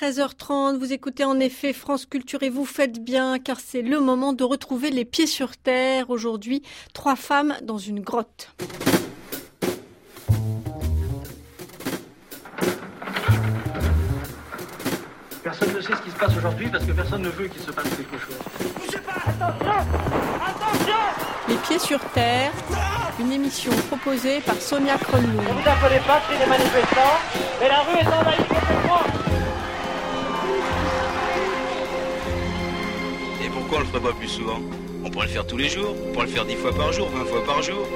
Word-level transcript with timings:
13h30, 0.00 0.78
vous 0.78 0.94
écoutez 0.94 1.24
en 1.24 1.38
effet 1.40 1.74
France 1.74 2.06
Culture 2.06 2.42
et 2.42 2.48
vous 2.48 2.64
faites 2.64 3.04
bien 3.04 3.38
car 3.38 3.60
c'est 3.60 3.82
le 3.82 4.00
moment 4.00 4.32
de 4.32 4.44
retrouver 4.44 4.88
les 4.88 5.04
pieds 5.04 5.26
sur 5.26 5.58
terre. 5.58 6.08
Aujourd'hui, 6.08 6.62
trois 6.94 7.16
femmes 7.16 7.54
dans 7.64 7.76
une 7.76 8.00
grotte. 8.00 8.48
Personne 15.42 15.74
ne 15.74 15.80
sait 15.82 15.92
ce 15.94 16.02
qui 16.02 16.10
se 16.10 16.16
passe 16.16 16.34
aujourd'hui 16.34 16.68
parce 16.68 16.84
que 16.86 16.92
personne 16.92 17.20
ne 17.20 17.28
veut 17.28 17.48
qu'il 17.48 17.60
se 17.60 17.70
passe 17.70 17.84
quelque 17.90 18.18
chose. 18.18 18.38
Bougez 18.78 18.98
pas 19.00 19.12
Attention 19.12 19.84
Attention 20.46 20.94
Les 21.46 21.56
pieds 21.56 21.78
sur 21.78 22.00
terre, 22.12 22.52
une 23.20 23.32
émission 23.32 23.72
proposée 23.90 24.40
par 24.40 24.56
Sonia 24.56 24.94
Ne 24.94 24.98
Kronlund. 24.98 25.42
vous 25.42 25.68
appelez 25.68 26.00
pas 26.06 26.22
chez 26.26 26.38
les 26.38 26.46
manifestants, 26.46 27.18
mais 27.60 27.68
la 27.68 27.80
rue 27.80 27.98
est 27.98 28.06
envahie 28.06 28.69
pourquoi 33.70 33.86
on 33.86 33.92
le 33.92 34.00
ferait 34.00 34.12
pas 34.12 34.18
plus 34.18 34.28
souvent? 34.28 34.60
On 35.04 35.10
pourrait 35.10 35.26
le 35.26 35.32
faire 35.32 35.46
tous 35.46 35.56
les 35.56 35.68
jours, 35.68 35.94
on 36.04 36.12
pourrait 36.12 36.26
le 36.26 36.32
faire 36.32 36.44
10 36.44 36.56
fois 36.56 36.74
par 36.74 36.92
jour, 36.92 37.08
20 37.08 37.24
fois 37.24 37.44
par 37.44 37.62
jour. 37.62 37.86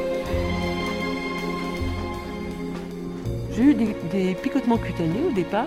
J'ai 3.51 3.63
eu 3.63 3.75
des, 3.75 4.35
picotements 4.41 4.79
cutanés 4.79 5.27
au 5.29 5.33
départ, 5.33 5.67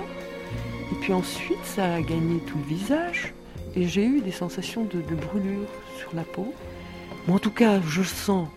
et 0.94 0.96
puis 1.02 1.12
ensuite 1.12 1.62
ça 1.66 1.96
a 1.96 2.00
gagné 2.00 2.40
tout 2.48 2.58
le 2.58 2.64
visage, 2.64 3.34
et 3.76 3.86
j'ai 3.86 4.06
eu 4.06 4.22
des 4.22 4.32
sensations 4.32 4.86
de, 4.86 5.02
de 5.02 5.16
brûlure 5.16 5.68
sur 6.00 6.16
la 6.16 6.24
peau. 6.24 6.54
Mais 7.28 7.34
en 7.34 7.40
tout 7.40 7.52
cas, 7.52 7.82
je 7.86 8.02
sens 8.02 8.48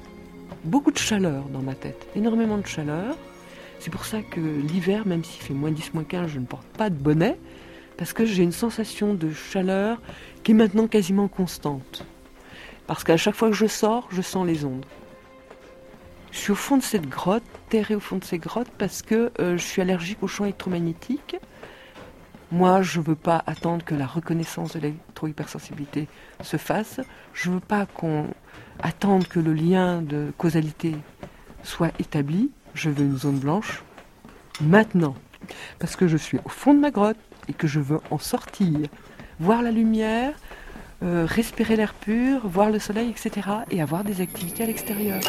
beaucoup 0.62 0.92
de 0.92 0.98
chaleur 0.98 1.42
dans 1.52 1.62
ma 1.62 1.74
tête, 1.74 2.06
énormément 2.14 2.58
de 2.58 2.66
chaleur. 2.66 3.16
C'est 3.80 3.90
pour 3.90 4.04
ça 4.04 4.22
que 4.22 4.38
l'hiver, 4.38 5.04
même 5.04 5.24
s'il 5.24 5.42
fait 5.42 5.54
moins 5.54 5.72
10, 5.72 5.94
moins 5.94 6.04
15, 6.04 6.30
je 6.30 6.38
ne 6.38 6.46
porte 6.46 6.66
pas 6.78 6.90
de 6.90 6.94
bonnet, 6.94 7.36
parce 8.00 8.14
que 8.14 8.24
j'ai 8.24 8.42
une 8.42 8.50
sensation 8.50 9.12
de 9.12 9.30
chaleur 9.30 10.00
qui 10.42 10.52
est 10.52 10.54
maintenant 10.54 10.86
quasiment 10.86 11.28
constante. 11.28 12.06
Parce 12.86 13.04
qu'à 13.04 13.18
chaque 13.18 13.34
fois 13.34 13.50
que 13.50 13.54
je 13.54 13.66
sors, 13.66 14.08
je 14.10 14.22
sens 14.22 14.46
les 14.46 14.64
ondes. 14.64 14.86
Je 16.32 16.38
suis 16.38 16.52
au 16.52 16.54
fond 16.54 16.78
de 16.78 16.82
cette 16.82 17.10
grotte, 17.10 17.42
terrée 17.68 17.94
au 17.94 18.00
fond 18.00 18.16
de 18.16 18.24
ces 18.24 18.38
grottes, 18.38 18.70
parce 18.78 19.02
que 19.02 19.30
euh, 19.38 19.58
je 19.58 19.62
suis 19.62 19.82
allergique 19.82 20.22
aux 20.22 20.28
champs 20.28 20.46
électromagnétiques. 20.46 21.36
Moi, 22.50 22.80
je 22.80 23.00
ne 23.00 23.04
veux 23.04 23.16
pas 23.16 23.44
attendre 23.46 23.84
que 23.84 23.94
la 23.94 24.06
reconnaissance 24.06 24.72
de 24.72 24.80
l'électrohypersensibilité 24.80 26.08
se 26.42 26.56
fasse. 26.56 27.02
Je 27.34 27.50
ne 27.50 27.56
veux 27.56 27.60
pas 27.60 27.84
qu'on 27.84 28.28
attende 28.82 29.28
que 29.28 29.40
le 29.40 29.52
lien 29.52 30.00
de 30.00 30.32
causalité 30.38 30.96
soit 31.62 31.92
établi. 31.98 32.50
Je 32.72 32.88
veux 32.88 33.04
une 33.04 33.18
zone 33.18 33.40
blanche 33.40 33.84
maintenant. 34.62 35.16
Parce 35.78 35.96
que 35.96 36.08
je 36.08 36.16
suis 36.16 36.38
au 36.46 36.48
fond 36.48 36.72
de 36.72 36.80
ma 36.80 36.90
grotte 36.90 37.18
et 37.50 37.52
que 37.52 37.66
je 37.66 37.80
veux 37.80 38.00
en 38.10 38.18
sortir. 38.18 38.88
Voir 39.40 39.62
la 39.62 39.72
lumière, 39.72 40.34
euh, 41.02 41.26
respirer 41.28 41.76
l'air 41.76 41.94
pur, 41.94 42.46
voir 42.46 42.70
le 42.70 42.78
soleil, 42.78 43.10
etc. 43.10 43.48
Et 43.70 43.82
avoir 43.82 44.04
des 44.04 44.20
activités 44.20 44.62
à 44.62 44.66
l'extérieur. 44.66 45.20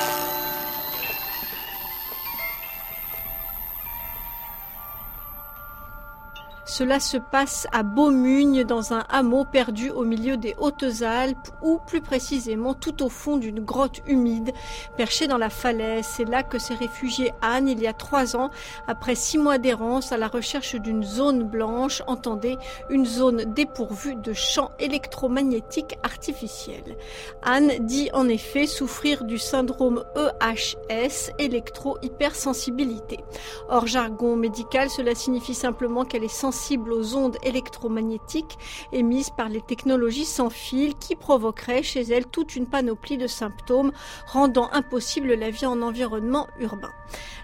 Cela 6.71 7.01
se 7.01 7.17
passe 7.17 7.67
à 7.73 7.83
Beaumugne, 7.83 8.63
dans 8.63 8.93
un 8.93 9.03
hameau 9.09 9.43
perdu 9.43 9.89
au 9.89 10.05
milieu 10.05 10.37
des 10.37 10.55
Hautes-Alpes, 10.57 11.49
ou 11.61 11.79
plus 11.85 11.99
précisément 11.99 12.73
tout 12.73 13.03
au 13.03 13.09
fond 13.09 13.35
d'une 13.35 13.59
grotte 13.59 13.99
humide, 14.07 14.53
perchée 14.95 15.27
dans 15.27 15.37
la 15.37 15.49
falaise. 15.49 16.07
C'est 16.09 16.23
là 16.23 16.43
que 16.43 16.59
s'est 16.59 16.73
réfugiée 16.73 17.33
Anne 17.41 17.67
il 17.67 17.81
y 17.81 17.87
a 17.87 17.93
trois 17.93 18.37
ans, 18.37 18.51
après 18.87 19.15
six 19.15 19.37
mois 19.37 19.57
d'errance 19.57 20.13
à 20.13 20.17
la 20.17 20.29
recherche 20.29 20.75
d'une 20.75 21.03
zone 21.03 21.43
blanche, 21.43 22.03
entendez, 22.07 22.57
une 22.89 23.05
zone 23.05 23.53
dépourvue 23.53 24.15
de 24.15 24.31
champs 24.31 24.71
électromagnétiques 24.79 25.97
artificiels. 26.03 26.95
Anne 27.43 27.73
dit 27.81 28.09
en 28.13 28.29
effet 28.29 28.65
souffrir 28.65 29.25
du 29.25 29.37
syndrome 29.39 30.05
EHS, 30.15 31.33
électro-hypersensibilité. 31.37 33.19
Hors 33.67 33.87
jargon 33.87 34.37
médical, 34.37 34.89
cela 34.89 35.15
signifie 35.15 35.53
simplement 35.53 36.05
qu'elle 36.05 36.23
est 36.23 36.29
sensible 36.29 36.60
aux 36.69 37.15
ondes 37.15 37.37
électromagnétiques 37.43 38.57
émises 38.91 39.29
par 39.29 39.49
les 39.49 39.61
technologies 39.61 40.25
sans 40.25 40.49
fil 40.49 40.95
qui 40.95 41.15
provoqueraient 41.15 41.83
chez 41.83 42.01
elle 42.01 42.25
toute 42.25 42.55
une 42.55 42.67
panoplie 42.67 43.17
de 43.17 43.27
symptômes 43.27 43.91
rendant 44.27 44.69
impossible 44.71 45.33
la 45.33 45.49
vie 45.49 45.65
en 45.65 45.81
environnement 45.81 46.47
urbain. 46.59 46.91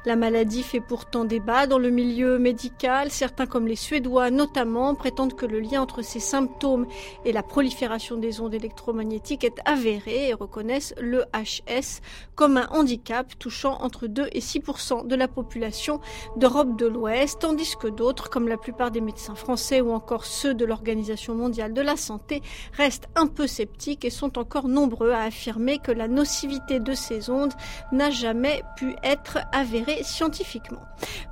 La 0.06 0.16
maladie 0.16 0.64
fait 0.64 0.80
pourtant 0.80 1.26
débat 1.26 1.68
dans 1.68 1.80
le 1.80 1.90
milieu 1.90 2.40
médical. 2.40 3.12
Certains, 3.12 3.46
comme 3.46 3.68
les 3.68 3.76
Suédois 3.76 4.30
notamment, 4.30 4.96
prétendent 4.96 5.34
que 5.34 5.46
le 5.46 5.60
lien 5.60 5.82
entre 5.82 6.02
ces 6.02 6.22
symptômes 6.22 6.88
et 7.26 7.34
la 7.34 7.44
prolifération 7.44 8.16
des 8.16 8.40
ondes 8.40 8.54
électromagnétiques 8.54 9.44
est 9.44 9.60
avéré 9.66 10.30
et 10.30 10.34
reconnaissent 10.34 10.94
le 11.02 11.26
HS 11.34 12.02
comme 12.36 12.58
un 12.58 12.68
handicap 12.70 13.38
touchant 13.38 13.78
entre 13.82 14.08
2 14.08 14.30
et 14.32 14.40
6% 14.40 15.08
de 15.08 15.16
la 15.16 15.28
population 15.28 16.00
d'Europe 16.38 16.78
de 16.78 16.88
l'Ouest, 16.88 17.40
tandis 17.40 17.76
que 17.78 17.88
d'autres, 17.88 18.30
comme 18.30 18.48
la 18.48 18.58
plupart 18.58 18.92
des 18.92 19.02
médecins 19.07 19.35
français 19.35 19.79
ou 19.79 19.94
encore 19.94 20.25
ceux 20.25 20.53
de 20.53 20.66
l'Organisation 20.66 21.34
mondiale 21.34 21.73
de 21.73 21.81
la 21.81 21.95
santé, 21.95 22.44
restent 22.73 23.07
un 23.16 23.28
peu 23.28 23.47
sceptiques 23.47 24.03
et 24.03 24.09
sont 24.09 24.38
encore 24.38 24.68
nombreux 24.68 25.12
à 25.12 25.22
affirmer 25.22 25.79
que 25.79 25.94
la 25.94 26.09
nocivité 26.09 26.81
de 26.81 26.94
ces 26.94 27.29
ondes 27.29 27.53
n'a 27.94 28.12
jamais 28.12 28.63
pu 28.75 28.95
être 29.03 29.40
avérée 29.53 30.03
scientifiquement. 30.03 30.81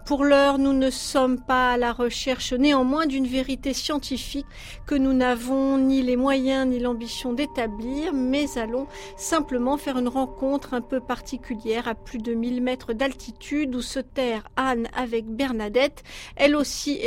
Pour 0.05 0.23
l'heure, 0.23 0.57
nous 0.57 0.71
ne 0.71 0.89
sommes 0.89 1.39
pas 1.39 1.71
à 1.73 1.77
la 1.77 1.91
recherche 1.91 2.53
néanmoins 2.53 3.07
d'une 3.07 3.27
vérité 3.27 3.73
scientifique 3.73 4.45
que 4.85 4.95
nous 4.95 5.13
n'avons 5.13 5.77
ni 5.77 6.01
les 6.01 6.15
moyens 6.15 6.67
ni 6.67 6.79
l'ambition 6.79 7.33
d'établir, 7.33 8.13
mais 8.13 8.57
allons 8.57 8.87
simplement 9.17 9.77
faire 9.77 9.97
une 9.97 10.07
rencontre 10.07 10.73
un 10.73 10.81
peu 10.81 11.01
particulière 11.01 11.87
à 11.87 11.95
plus 11.95 12.19
de 12.19 12.33
1000 12.33 12.61
mètres 12.61 12.93
d'altitude 12.93 13.75
où 13.75 13.81
se 13.81 13.99
terre 13.99 14.47
Anne 14.55 14.87
avec 14.95 15.25
Bernadette, 15.25 16.03
elle 16.35 16.55
aussi 16.55 16.99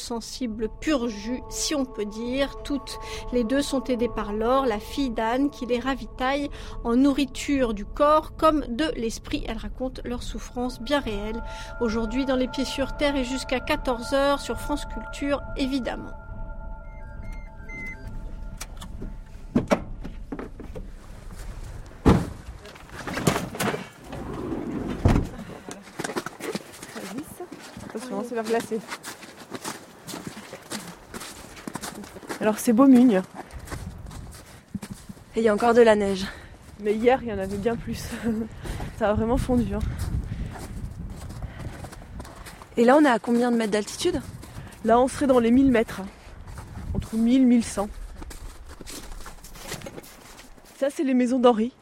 électrosensible 0.00 0.68
pur 0.80 1.08
jus, 1.08 1.42
si 1.50 1.74
on 1.74 1.84
peut 1.84 2.06
dire. 2.06 2.62
Toutes 2.62 2.98
les 3.32 3.44
deux 3.44 3.60
sont 3.60 3.84
aidées 3.84 4.08
par 4.08 4.32
Laure, 4.32 4.66
la 4.66 4.78
fille 4.78 5.10
d'Anne, 5.10 5.50
qui 5.50 5.66
les 5.66 5.78
ravitaille 5.78 6.48
en 6.84 6.96
nourriture 6.96 7.74
du 7.74 7.84
corps 7.84 8.34
comme 8.36 8.64
de 8.68 8.86
l'esprit. 8.96 9.44
Elles 9.46 9.58
racontent 9.58 10.00
leurs 10.04 10.22
souffrances 10.22 10.80
bien 10.80 11.00
réelles. 11.00 11.42
Aujourd'hui, 11.80 12.24
dans 12.24 12.36
les 12.36 12.48
pieds 12.48 12.64
sur 12.64 12.96
terre 12.96 13.16
et 13.16 13.24
jusqu'à 13.24 13.58
14h 13.58 14.40
sur 14.40 14.58
France 14.58 14.86
Culture, 14.86 15.42
évidemment. 15.56 16.10
Attention, 27.92 28.24
c'est 28.26 28.34
vers 28.34 28.44
glacé. 28.44 28.80
Alors 32.40 32.58
c'est 32.58 32.72
Beaumugne, 32.72 33.22
Et 35.36 35.40
il 35.40 35.42
y 35.42 35.48
a 35.48 35.54
encore 35.54 35.74
de 35.74 35.82
la 35.82 35.94
neige. 35.94 36.26
mais 36.80 36.94
hier 36.94 37.20
il 37.22 37.28
y 37.28 37.32
en 37.32 37.38
avait 37.38 37.56
bien 37.58 37.76
plus. 37.76 38.08
Ça 38.98 39.10
a 39.10 39.14
vraiment 39.14 39.36
fondu. 39.36 39.74
hein. 39.74 39.78
Et 42.76 42.84
là, 42.84 42.96
on 42.96 43.04
est 43.04 43.08
à 43.10 43.18
combien 43.18 43.50
de 43.50 43.56
mètres 43.56 43.72
d'altitude? 43.72 44.20
Là 44.84 44.98
on 44.98 45.08
serait 45.08 45.26
dans 45.26 45.38
les 45.38 45.50
1000 45.50 45.70
mètres. 45.70 46.00
Entre 46.94 47.14
1000 47.16 47.42
et 47.42 47.44
1100. 47.44 47.88
Ça 50.78 50.88
c'est 50.90 51.04
les 51.04 51.14
maisons 51.14 51.38
d'Henri. 51.38 51.72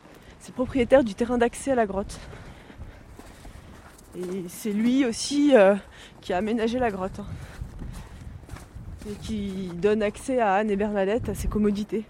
C'est 0.40 0.48
le 0.48 0.54
propriétaire 0.54 1.04
du 1.04 1.14
terrain 1.14 1.38
d'accès 1.38 1.70
à 1.72 1.74
la 1.76 1.86
grotte. 1.86 2.18
Et 4.16 4.44
c'est 4.48 4.72
lui 4.72 5.04
aussi 5.04 5.54
euh, 5.54 5.76
qui 6.20 6.32
a 6.32 6.38
aménagé 6.38 6.80
la 6.80 6.90
grotte. 6.90 7.20
hein. 7.20 7.26
Et 9.08 9.14
qui 9.22 9.70
donne 9.74 10.02
accès 10.02 10.38
à 10.38 10.54
Anne 10.54 10.70
et 10.70 10.76
Bernadette 10.76 11.28
à 11.30 11.34
ses 11.34 11.48
commodités. 11.48 12.04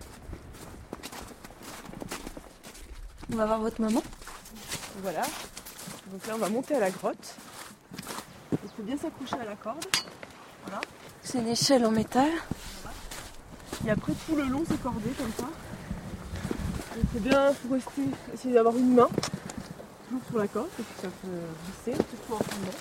On 3.33 3.37
va 3.37 3.47
voir 3.47 3.61
votre 3.61 3.81
maman. 3.81 4.03
Voilà. 5.03 5.23
Donc 6.11 6.27
là, 6.27 6.33
on 6.35 6.39
va 6.39 6.49
monter 6.49 6.75
à 6.75 6.81
la 6.81 6.91
grotte. 6.91 7.37
Il 8.53 8.71
faut 8.77 8.83
bien 8.83 8.97
s'accrocher 8.97 9.37
à 9.41 9.45
la 9.45 9.55
corde. 9.55 9.85
C'est 11.23 11.39
une 11.39 11.49
échelle 11.49 11.85
en 11.87 11.91
métal. 11.91 12.31
Et 13.87 13.91
après, 13.91 14.13
tout 14.27 14.35
le 14.35 14.45
long, 14.45 14.65
c'est 14.69 14.83
cordé 14.83 15.11
comme 15.11 15.33
ça. 15.39 15.51
Bien, 17.21 17.53
faut 17.53 17.75
rester, 17.75 18.03
essayer 18.35 18.55
d'avoir 18.55 18.77
une 18.77 18.95
main 18.95 19.09
toujours 20.09 20.23
sur 20.31 20.39
la 20.39 20.49
corde, 20.49 20.69
parce 20.77 20.89
que 20.89 21.03
ça 21.03 21.09
peut 21.23 21.29
glisser, 21.87 22.03
surtout 22.11 22.33
en 22.35 22.39
fondant. 22.39 22.79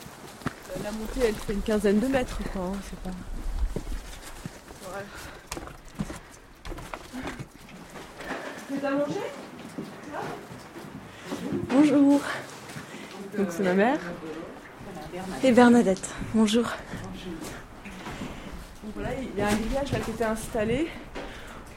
Euh, 0.48 0.84
La 0.84 0.92
montée, 0.92 1.22
elle 1.28 1.36
fait 1.36 1.54
une 1.54 1.62
quinzaine 1.62 2.00
de 2.00 2.08
mètres, 2.08 2.40
quoi. 2.52 2.64
hein, 2.64 2.72
c'est 2.90 3.00
pas... 3.02 3.16
Bonjour. 11.70 12.22
Donc 13.38 13.48
c'est 13.52 13.64
ma 13.64 13.74
mère. 13.74 14.00
Et 15.44 15.52
Bernadette. 15.52 16.10
Bonjour. 16.34 16.66
Voilà, 18.96 19.10
il 19.20 19.40
y 19.40 19.42
a 19.42 19.48
un 19.48 19.56
grillage 19.56 19.92
là 19.92 20.00
qui 20.00 20.12
était 20.12 20.24
installé 20.24 20.88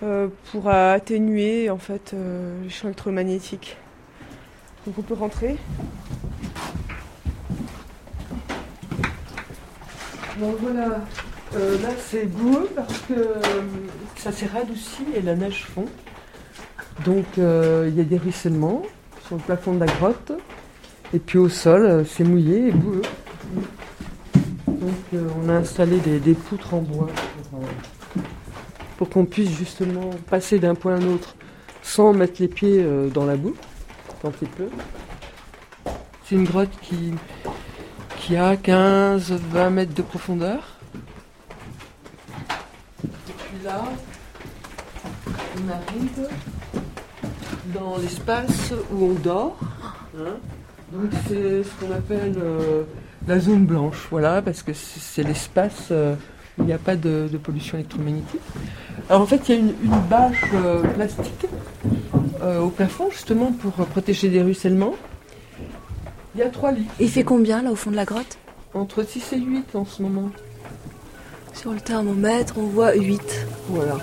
euh, 0.02 0.28
pour 0.50 0.68
atténuer 0.68 1.68
en 1.68 1.78
fait 1.78 2.12
euh, 2.14 2.62
les 2.62 2.70
champs 2.70 2.88
électromagnétiques. 2.88 3.76
Donc 4.86 4.98
on 4.98 5.02
peut 5.02 5.14
rentrer. 5.14 5.56
Bon 10.38 10.56
voilà, 10.58 11.00
Euh, 11.56 11.82
là 11.82 11.88
c'est 11.98 12.26
boueux 12.26 12.68
parce 12.76 12.98
que 13.08 13.14
euh, 13.14 13.40
ça 14.16 14.30
s'est 14.30 14.46
radouci 14.46 15.04
et 15.16 15.20
la 15.20 15.34
neige 15.34 15.64
fond. 15.64 15.86
Donc 17.04 17.26
euh, 17.38 17.88
il 17.88 17.96
y 17.96 18.00
a 18.00 18.04
des 18.04 18.18
ruissellements 18.18 18.82
sur 19.26 19.36
le 19.36 19.42
plafond 19.42 19.74
de 19.74 19.80
la 19.80 19.86
grotte. 19.86 20.32
Et 21.12 21.18
puis 21.18 21.38
au 21.38 21.48
sol, 21.48 22.06
c'est 22.08 22.22
mouillé 22.22 22.68
et 22.68 22.70
boueux. 22.70 23.02
Donc 24.68 25.22
on 25.42 25.48
a 25.48 25.54
installé 25.54 25.98
des, 25.98 26.34
poutres 26.34 26.72
en 26.72 26.82
bois 26.82 27.08
pour, 28.96 29.10
qu'on 29.10 29.24
puisse 29.24 29.50
justement 29.50 30.10
passer 30.30 30.60
d'un 30.60 30.76
point 30.76 30.94
à 30.94 31.00
l'autre 31.00 31.34
sans 31.82 32.12
mettre 32.12 32.40
les 32.40 32.46
pieds 32.46 32.86
dans 33.12 33.24
la 33.24 33.36
boue 33.36 33.56
quand 34.22 34.30
il 34.40 34.48
pleut. 34.48 34.70
C'est 36.24 36.36
une 36.36 36.44
grotte 36.44 36.70
qui, 36.80 37.12
qui 38.20 38.36
a 38.36 38.54
15-20 38.54 39.70
mètres 39.70 39.94
de 39.94 40.02
profondeur. 40.02 40.79
Là, 43.64 43.84
on 45.56 45.68
arrive 45.68 46.28
dans 47.74 47.98
l'espace 47.98 48.72
où 48.92 49.04
on 49.06 49.12
dort. 49.14 49.58
hein. 50.18 50.36
Donc 50.92 51.10
c'est 51.28 51.62
ce 51.62 51.68
qu'on 51.78 51.92
appelle 51.92 52.34
euh, 52.42 52.82
la 53.28 53.38
zone 53.38 53.64
blanche, 53.66 54.08
voilà, 54.10 54.42
parce 54.42 54.62
que 54.62 54.72
c'est 54.74 55.22
l'espace 55.22 55.88
euh, 55.92 56.14
où 56.58 56.62
il 56.62 56.66
n'y 56.66 56.72
a 56.72 56.78
pas 56.78 56.96
de, 56.96 57.28
de 57.30 57.36
pollution 57.38 57.76
électromagnétique. 57.78 58.40
Alors 59.08 59.22
en 59.22 59.26
fait, 59.26 59.48
il 59.48 59.54
y 59.54 59.58
a 59.58 59.60
une, 59.60 59.74
une 59.84 60.00
bâche 60.08 60.42
euh, 60.54 60.82
plastique 60.82 61.46
au 62.62 62.68
plafond, 62.70 63.10
justement, 63.10 63.52
pour 63.52 63.72
protéger 63.86 64.30
des 64.30 64.40
ruissellements. 64.40 64.94
Il 66.34 66.40
y 66.40 66.42
a 66.42 66.48
trois 66.48 66.72
lits. 66.72 66.86
Et 66.98 67.04
il 67.04 67.10
fait 67.10 67.22
combien 67.24 67.60
là 67.62 67.70
au 67.70 67.76
fond 67.76 67.90
de 67.90 67.96
la 67.96 68.06
grotte? 68.06 68.38
Entre 68.72 69.02
6 69.04 69.34
et 69.34 69.38
8 69.38 69.74
en 69.76 69.84
ce 69.84 70.00
moment. 70.00 70.30
Sur 71.52 71.72
le 71.72 71.80
thermomètre, 71.80 72.54
on 72.56 72.62
voit 72.62 72.94
8. 72.94 73.46
Voilà. 73.72 73.96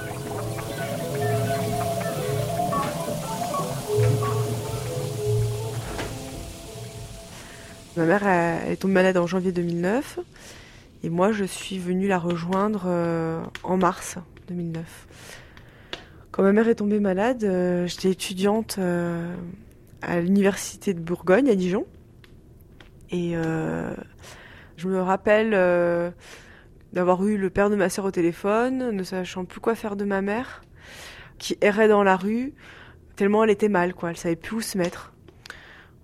Ma 7.98 8.06
mère 8.06 8.28
est 8.28 8.78
tombée 8.78 8.94
malade 8.94 9.18
en 9.18 9.28
janvier 9.28 9.52
2009 9.52 10.20
et 11.04 11.10
moi 11.10 11.34
je 11.34 11.44
suis 11.44 11.80
venue 11.80 12.08
la 12.08 12.18
rejoindre 12.18 12.84
euh, 12.86 13.42
en 13.64 13.76
mars 13.76 14.18
2009. 14.48 15.08
Quand 16.32 16.44
ma 16.44 16.54
mère 16.54 16.70
est 16.70 16.76
tombée 16.76 17.02
malade, 17.02 17.44
euh, 17.44 17.88
j'étais 17.88 18.12
étudiante 18.12 18.78
euh, 18.80 19.36
à 20.02 20.22
l'université 20.22 20.94
de 20.94 21.02
Bourgogne 21.02 21.50
à 21.50 21.56
Dijon 21.56 21.86
et 23.12 23.34
je 24.78 24.88
me 24.88 25.02
rappelle 25.02 25.54
d'avoir 26.94 27.26
eu 27.26 27.38
le 27.38 27.50
père 27.50 27.70
de 27.70 27.76
ma 27.76 27.90
sœur 27.90 28.06
au 28.06 28.12
téléphone, 28.12 28.92
ne 28.92 29.04
sachant 29.04 29.46
plus 29.46 29.60
quoi 29.60 29.76
faire 29.76 29.96
de 29.96 30.06
ma 30.06 30.22
mère, 30.22 30.64
qui 31.38 31.58
errait 31.62 31.88
dans 31.88 32.04
la 32.04 32.16
rue 32.16 32.54
tellement 33.18 33.44
elle 33.44 33.50
était 33.50 33.68
mal, 33.68 33.94
quoi. 33.94 34.12
Elle 34.12 34.18
savait 34.18 34.36
plus 34.36 34.58
où 34.58 34.62
se 34.62 34.78
mettre. 34.78 35.14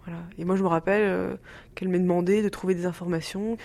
Voilà. 0.06 0.20
Et 0.38 0.44
moi, 0.44 0.58
je 0.58 0.64
me 0.64 0.68
rappelle 0.68 1.04
euh, 1.04 1.36
qu'elle 1.76 1.88
m'ait 1.88 2.00
demandé 2.00 2.42
de 2.42 2.50
trouver 2.50 2.76
des 2.76 2.86
informations, 2.86 3.58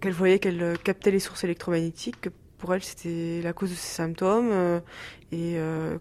qu'elle 0.00 0.12
voyait 0.12 0.38
qu'elle 0.38 0.62
euh, 0.62 0.76
captait 0.82 1.10
les 1.10 1.20
sources 1.20 1.44
électromagnétiques, 1.44 2.20
que 2.22 2.30
pour 2.56 2.72
elle, 2.74 2.82
c'était 2.82 3.40
la 3.42 3.52
cause 3.52 3.70
de 3.70 3.74
ses 3.74 3.94
symptômes, 3.94 4.50
euh, 4.50 4.80
et 5.30 5.58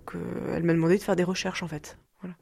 qu'elle 0.09 0.63
m'a 0.63 0.73
demandé 0.73 0.97
de 0.97 1.03
faire 1.03 1.15
des 1.15 1.23
recherches, 1.23 1.61
en 1.61 1.67
fait. 1.67 1.97
Voilà. 2.21 2.35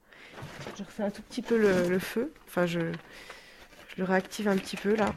Je 0.77 0.83
refais 0.83 1.03
un 1.03 1.09
tout 1.09 1.21
petit 1.23 1.41
peu 1.41 1.57
le, 1.57 1.89
le 1.89 1.99
feu. 1.99 2.31
Enfin, 2.47 2.65
je, 2.65 2.79
je 2.79 3.95
le 3.97 4.03
réactive 4.03 4.47
un 4.47 4.55
petit 4.57 4.77
peu, 4.77 4.95
là. 4.95 5.13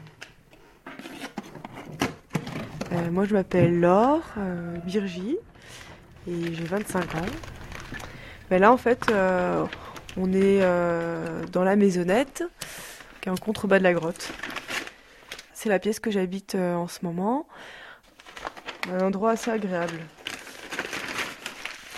Euh, 2.99 3.11
moi, 3.11 3.25
je 3.25 3.33
m'appelle 3.33 3.79
Laure 3.79 4.23
euh, 4.37 4.75
et 6.27 6.53
j'ai 6.53 6.63
25 6.63 7.15
ans. 7.15 7.25
Là, 8.51 8.71
en 8.71 8.77
fait, 8.77 9.09
euh, 9.09 9.65
on 10.17 10.33
est 10.33 10.59
euh, 10.61 11.45
dans 11.51 11.63
la 11.63 11.75
maisonnette, 11.75 12.43
qui 13.21 13.29
est 13.29 13.31
en 13.31 13.37
contrebas 13.37 13.79
de 13.79 13.83
la 13.83 13.93
grotte. 13.93 14.31
C'est 15.53 15.69
la 15.69 15.79
pièce 15.79 15.99
que 15.99 16.09
j'habite 16.09 16.55
en 16.55 16.87
ce 16.87 16.99
moment. 17.03 17.47
Un 18.91 19.01
endroit 19.01 19.31
assez 19.31 19.51
agréable. 19.51 19.99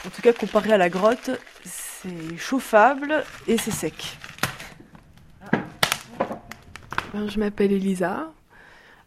En 0.05 0.09
tout 0.09 0.21
cas, 0.21 0.33
comparé 0.33 0.73
à 0.73 0.77
la 0.77 0.89
grotte, 0.89 1.29
c'est 1.63 2.37
chauffable 2.37 3.23
et 3.47 3.57
c'est 3.57 3.71
sec. 3.71 4.17
Je 7.13 7.39
m'appelle 7.39 7.71
Elisa. 7.71 8.31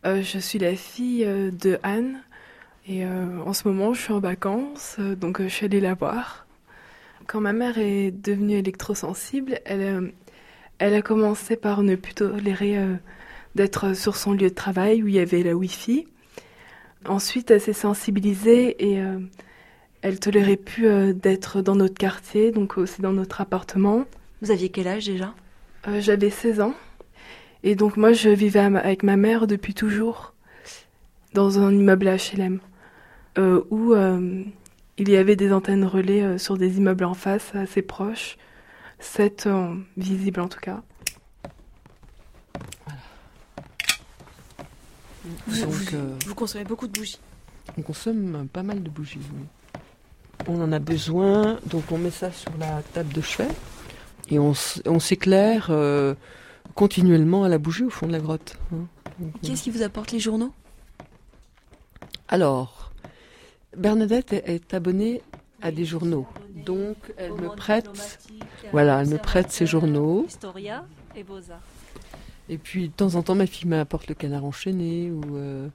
Euh, 0.04 0.22
je 0.22 0.38
suis 0.38 0.58
la 0.58 0.74
fille 0.76 1.24
euh, 1.24 1.50
de 1.50 1.78
Anne. 1.82 2.20
Et 2.86 3.04
euh, 3.04 3.40
en 3.44 3.52
ce 3.52 3.66
moment, 3.66 3.94
je 3.94 4.02
suis 4.02 4.12
en 4.12 4.20
vacances, 4.20 4.98
donc 4.98 5.40
je 5.40 5.48
suis 5.48 5.64
allée 5.64 5.80
la 5.80 5.94
voir. 5.94 6.46
Quand 7.26 7.40
ma 7.40 7.54
mère 7.54 7.78
est 7.78 8.10
devenue 8.10 8.56
électrosensible, 8.58 9.58
elle, 9.64 10.12
elle 10.78 10.94
a 10.94 11.00
commencé 11.00 11.56
par 11.56 11.82
ne 11.82 11.96
plus 11.96 12.12
tolérer 12.12 12.78
d'être 13.54 13.94
sur 13.94 14.16
son 14.16 14.32
lieu 14.32 14.50
de 14.50 14.54
travail 14.54 15.02
où 15.02 15.08
il 15.08 15.14
y 15.14 15.18
avait 15.18 15.42
la 15.42 15.54
Wi-Fi. 15.54 16.06
Ensuite, 17.06 17.50
elle 17.50 17.60
s'est 17.60 17.72
sensibilisée 17.74 18.92
et 18.92 19.00
euh, 19.00 19.18
elle 20.00 20.18
tolérait 20.18 20.56
plus 20.56 20.86
euh, 20.86 21.12
d'être 21.12 21.60
dans 21.60 21.76
notre 21.76 21.94
quartier, 21.94 22.50
donc 22.50 22.78
aussi 22.78 23.02
dans 23.02 23.12
notre 23.12 23.40
appartement. 23.40 24.04
Vous 24.40 24.50
aviez 24.50 24.70
quel 24.70 24.88
âge 24.88 25.06
déjà? 25.06 25.34
Euh, 25.86 26.00
J'avais 26.00 26.30
16 26.30 26.60
ans. 26.60 26.74
Et 27.64 27.74
donc 27.76 27.96
moi, 27.96 28.12
je 28.12 28.28
vivais 28.28 28.60
à 28.60 28.66
avec 28.66 29.02
ma 29.02 29.16
mère 29.16 29.46
depuis 29.46 29.72
toujours 29.74 30.34
dans 31.32 31.58
un 31.58 31.72
immeuble 31.72 32.06
HLM 32.06 32.60
euh, 33.38 33.62
où 33.70 33.94
euh, 33.94 34.42
il 34.98 35.08
y 35.08 35.16
avait 35.16 35.34
des 35.34 35.52
antennes 35.52 35.84
relais 35.84 36.22
euh, 36.22 36.38
sur 36.38 36.56
des 36.58 36.76
immeubles 36.76 37.04
en 37.04 37.14
face 37.14 37.54
assez 37.54 37.82
proches, 37.82 38.36
sept 39.00 39.46
euh, 39.46 39.74
visibles 39.96 40.40
en 40.40 40.48
tout 40.48 40.60
cas. 40.60 40.82
vous, 45.24 45.60
Donc, 45.62 45.70
vous- 45.70 45.96
euh, 45.96 46.14
vous 46.26 46.34
consommez 46.34 46.64
beaucoup 46.64 46.86
de 46.86 46.92
bougies. 46.92 47.18
On 47.78 47.82
consomme 47.82 48.46
pas 48.52 48.62
mal 48.62 48.82
de 48.82 48.90
bougies. 48.90 49.18
oui. 49.34 49.44
On 50.46 50.60
en 50.62 50.70
a 50.72 50.78
besoin, 50.78 51.58
donc 51.64 51.84
on 51.90 51.96
met 51.96 52.10
ça 52.10 52.30
sur 52.30 52.52
la 52.60 52.82
table 52.92 53.12
de 53.14 53.22
chevet 53.22 53.48
et 54.30 54.38
on, 54.38 54.52
s'éclaire 55.00 55.68
euh, 55.70 56.14
continuellement 56.74 57.44
à 57.44 57.48
la 57.48 57.58
bougie 57.58 57.84
au 57.84 57.90
fond 57.90 58.06
de 58.06 58.12
la 58.12 58.20
grotte. 58.20 58.56
hein. 58.72 58.86
Qu'est-ce 59.42 59.62
qui 59.62 59.70
vous 59.70 59.82
apporte 59.82 60.10
les 60.12 60.18
journaux? 60.18 60.52
Alors, 62.28 62.92
Bernadette 63.76 64.32
est, 64.32 64.74
abonnée 64.74 65.22
à 65.62 65.70
des 65.70 65.84
journaux, 65.84 66.26
donc 66.66 66.96
elle 67.16 67.32
me 67.32 67.48
prête, 67.54 67.88
voilà, 68.72 69.02
elle 69.02 69.08
me 69.08 69.18
prête 69.18 69.50
ses 69.52 69.66
journaux. 69.66 70.24
Historia 70.26 70.84
et 71.14 71.22
Beaux-Arts. 71.22 71.60
Et 72.48 72.58
puis 72.58 72.88
de 72.88 72.92
temps 72.92 73.14
en 73.14 73.22
temps, 73.22 73.34
ma 73.34 73.46
fille 73.46 73.68
m'apporte 73.68 74.08
le 74.08 74.14
canard 74.14 74.44
enchaîné 74.44 75.10
ou 75.10 75.36
euh, 75.36 75.68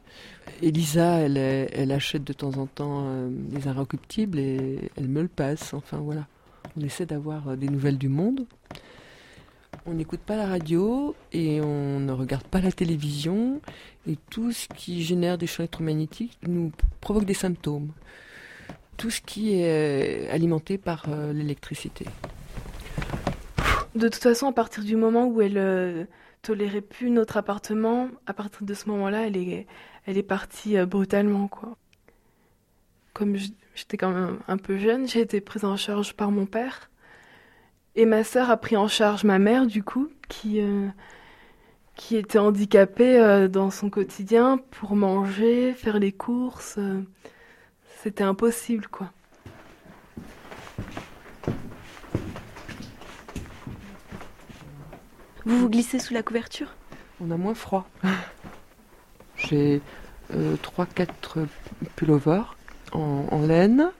Elisa, 0.62 1.17
elle 1.19 1.91
achète 1.91 2.24
de 2.24 2.34
temps 2.34 2.58
en 2.58 2.67
temps 2.67 3.05
euh, 3.05 3.29
des 3.31 3.67
inrecuptibles 3.67 4.38
et 4.38 4.91
elle 4.96 5.08
me 5.08 5.24
le 5.24 5.27
passe. 5.27 5.74
Enfin 5.74 5.98
voilà, 5.98 6.27
on 6.77 6.81
essaie 6.81 7.08
d'avoir 7.08 7.50
euh, 7.50 7.55
des 7.55 7.69
nouvelles 7.69 7.98
du 7.98 8.10
monde. 8.10 8.46
On 9.86 9.93
n'écoute 9.93 10.19
pas 10.19 10.36
la 10.36 10.48
radio 10.48 11.15
et 11.31 11.62
on 11.62 12.00
ne 12.00 12.12
regarde 12.12 12.45
pas 12.48 12.62
la 12.62 12.71
télévision 12.71 13.62
et 14.07 14.17
tout 14.29 14.51
ce 14.51 14.67
qui 14.67 15.03
génère 15.03 15.38
des 15.38 15.48
champs 15.48 15.63
électromagnétiques 15.63 16.38
nous 16.48 16.71
provoque 17.01 17.25
des 17.25 17.33
symptômes. 17.33 17.91
Tout 18.98 19.09
ce 19.09 19.21
qui 19.21 19.53
est 19.53 20.27
euh, 20.27 20.33
alimenté 20.33 20.77
par 20.77 21.05
euh, 21.07 21.31
l'électricité. 21.31 22.05
De 23.95 24.07
toute 24.07 24.21
façon, 24.21 24.48
à 24.48 24.51
partir 24.51 24.83
du 24.83 24.95
moment 24.95 25.25
où 25.25 25.41
elle 25.41 25.57
euh, 25.57 26.05
tolérait 26.41 26.81
plus 26.81 27.09
notre 27.09 27.38
appartement, 27.38 28.09
à 28.27 28.33
partir 28.33 28.63
de 28.63 28.74
ce 28.74 28.88
moment-là, 28.89 29.27
elle 29.27 29.38
est, 29.38 29.67
elle 30.05 30.17
est 30.17 30.24
partie 30.24 30.77
euh, 30.77 30.86
brutalement, 30.86 31.48
quoi. 31.48 31.75
Comme 33.13 33.36
j'étais 33.36 33.98
quand 33.98 34.12
même 34.12 34.39
un 34.48 34.57
peu 34.57 34.77
jeune, 34.77 35.07
j'ai 35.07 35.21
été 35.21 35.41
prise 35.41 35.65
en 35.65 35.75
charge 35.75 36.13
par 36.13 36.31
mon 36.31 36.45
père. 36.45 36.89
Et 37.96 38.05
ma 38.05 38.24
sœur 38.24 38.50
a 38.50 38.58
pris 38.58 38.77
en 38.77 38.88
charge 38.88 39.24
ma 39.24 39.39
mère, 39.39 39.65
du 39.67 39.84
coup, 39.84 40.10
qui, 40.29 40.62
euh, 40.62 40.88
qui 41.96 42.15
était 42.15 42.39
handicapée 42.39 43.19
euh, 43.19 43.48
dans 43.48 43.72
son 43.72 43.89
quotidien 43.89 44.60
pour 44.72 44.96
manger, 44.96 45.74
faire 45.74 46.00
les 46.00 46.12
courses. 46.12 46.75
euh, 46.77 47.01
C'était 48.01 48.24
impossible, 48.24 48.88
quoi. 48.88 49.12
Vous 55.46 55.58
vous 55.58 55.69
glissez 55.69 56.00
sous 56.00 56.13
la 56.13 56.24
couverture? 56.24 56.75
On 57.22 57.31
a 57.31 57.38
moins 57.38 57.53
froid. 57.55 57.88
J'ai 59.38 59.81
3-4 60.31 61.48
pullovers 61.96 62.55
en, 62.91 63.25
en 63.31 63.41
laine 63.41 63.91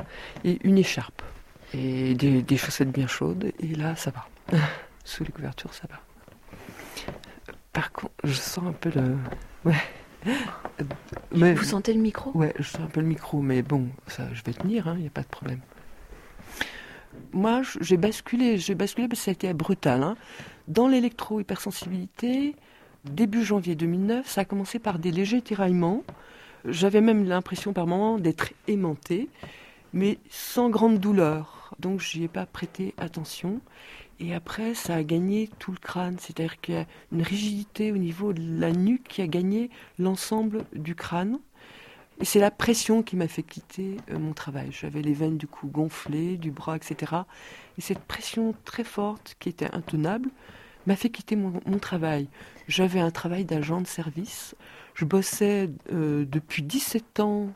et 0.44 0.60
une 0.64 0.78
écharpe. 0.78 1.19
Et 1.74 2.14
des, 2.16 2.42
des 2.42 2.58
chaussettes 2.58 2.92
bien 2.92 3.08
chaudes. 3.08 3.52
Et 3.60 3.76
là, 3.76 3.96
ça 3.96 4.12
va. 4.12 4.28
Sous 5.04 5.24
les 5.24 5.32
couvertures, 5.32 5.74
ça 5.74 5.88
va. 5.90 6.00
Par 7.74 7.92
contre, 7.92 8.14
je 8.24 8.34
sens 8.34 8.66
un 8.68 8.72
peu 8.74 8.92
le. 8.94 9.16
Ouais. 9.66 9.76
Mais, 11.32 11.54
Vous 11.54 11.64
sentez 11.64 11.94
le 11.94 12.02
micro? 12.02 12.32
Ouais, 12.36 12.54
je 12.60 12.64
sens 12.68 12.82
un 12.82 12.88
peu 12.88 13.00
le 13.00 13.08
micro, 13.08 13.42
mais 13.42 13.62
bon, 13.62 13.88
ça, 14.08 14.28
je 14.34 14.44
vais 14.44 14.54
tenir, 14.54 14.92
il 14.96 15.02
n'y 15.02 15.08
a 15.08 15.12
pas 15.12 15.22
de 15.22 15.28
problème. 15.28 15.60
Moi, 17.32 17.62
j'ai 17.80 17.98
basculé, 17.98 18.58
j'ai 18.58 18.76
basculé 18.76 19.08
parce 19.08 19.20
que 19.22 19.26
ça 19.26 19.32
a 19.32 19.34
été 19.34 19.54
brutal. 19.54 20.04
hein. 20.04 20.18
Dans 20.68 20.88
l'électro-hypersensibilité, 20.88 22.56
début 23.06 23.44
janvier 23.44 23.76
2009, 23.76 24.28
ça 24.28 24.42
a 24.42 24.46
commencé 24.46 24.78
par 24.80 25.00
des 25.00 25.12
légers 25.12 25.42
tiraillements. 25.42 26.04
J'avais 26.66 27.02
même 27.02 27.24
l'impression 27.26 27.72
par 27.72 27.88
moments 27.88 28.18
d'être 28.20 28.52
aimantée, 28.68 29.30
mais 29.94 30.18
sans 30.30 30.70
grande 30.70 31.00
douleur. 31.00 31.59
Donc, 31.80 32.00
j'y 32.00 32.24
ai 32.24 32.28
pas 32.28 32.46
prêté 32.46 32.94
attention. 32.98 33.62
Et 34.20 34.34
après, 34.34 34.74
ça 34.74 34.96
a 34.96 35.04
gagné 35.04 35.50
tout 35.60 35.72
le 35.72 35.78
crâne, 35.78 36.18
c'est-à-dire 36.20 36.60
qu'il 36.60 36.76
y 36.76 36.78
a 36.78 36.86
une 37.12 37.22
rigidité 37.22 37.92
au 37.92 37.98
niveau 37.98 38.34
de 38.34 38.42
la 38.60 38.72
nuque 38.72 39.08
qui 39.08 39.22
a 39.22 39.28
gagné 39.28 39.70
l'ensemble 39.98 40.66
du 40.74 40.96
crâne. 40.96 41.40
Et 42.20 42.26
c'est 42.26 42.40
la 42.40 42.52
pression 42.52 43.02
qui 43.02 43.16
m'a 43.16 43.30
fait 43.30 43.44
quitter 43.44 43.96
euh, 44.12 44.20
mon 44.20 44.34
travail. 44.34 44.70
J'avais 44.72 45.02
les 45.02 45.14
veines 45.14 45.38
du 45.38 45.48
cou 45.48 45.68
gonflées, 45.68 46.38
du 46.38 46.52
bras, 46.52 46.76
etc. 46.76 47.14
Et 47.78 47.82
cette 47.82 48.00
pression 48.00 48.54
très 48.66 48.84
forte, 48.84 49.38
qui 49.40 49.48
était 49.48 49.74
intenable, 49.74 50.30
m'a 50.86 50.98
fait 50.98 51.10
quitter 51.10 51.38
mon, 51.38 51.62
mon 51.66 51.80
travail. 51.80 52.28
J'avais 52.68 53.00
un 53.00 53.12
travail 53.12 53.46
d'agent 53.46 53.80
de 53.80 53.88
service. 53.88 54.54
Je 54.96 55.06
bossais 55.06 55.70
euh, 55.94 56.26
depuis 56.26 56.62
17 56.62 57.22
ans 57.22 57.48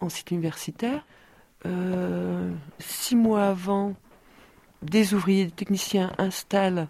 en 0.00 0.10
site 0.10 0.30
universitaire. 0.32 1.06
Euh, 1.66 2.50
six 2.78 3.16
mois 3.16 3.46
avant, 3.48 3.94
des 4.82 5.14
ouvriers, 5.14 5.46
des 5.46 5.50
techniciens 5.50 6.12
installent 6.18 6.88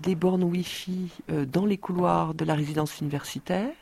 des 0.00 0.14
bornes 0.14 0.44
Wi-Fi 0.44 1.10
euh, 1.30 1.44
dans 1.44 1.66
les 1.66 1.76
couloirs 1.76 2.34
de 2.34 2.44
la 2.44 2.54
résidence 2.54 3.00
universitaire. 3.00 3.72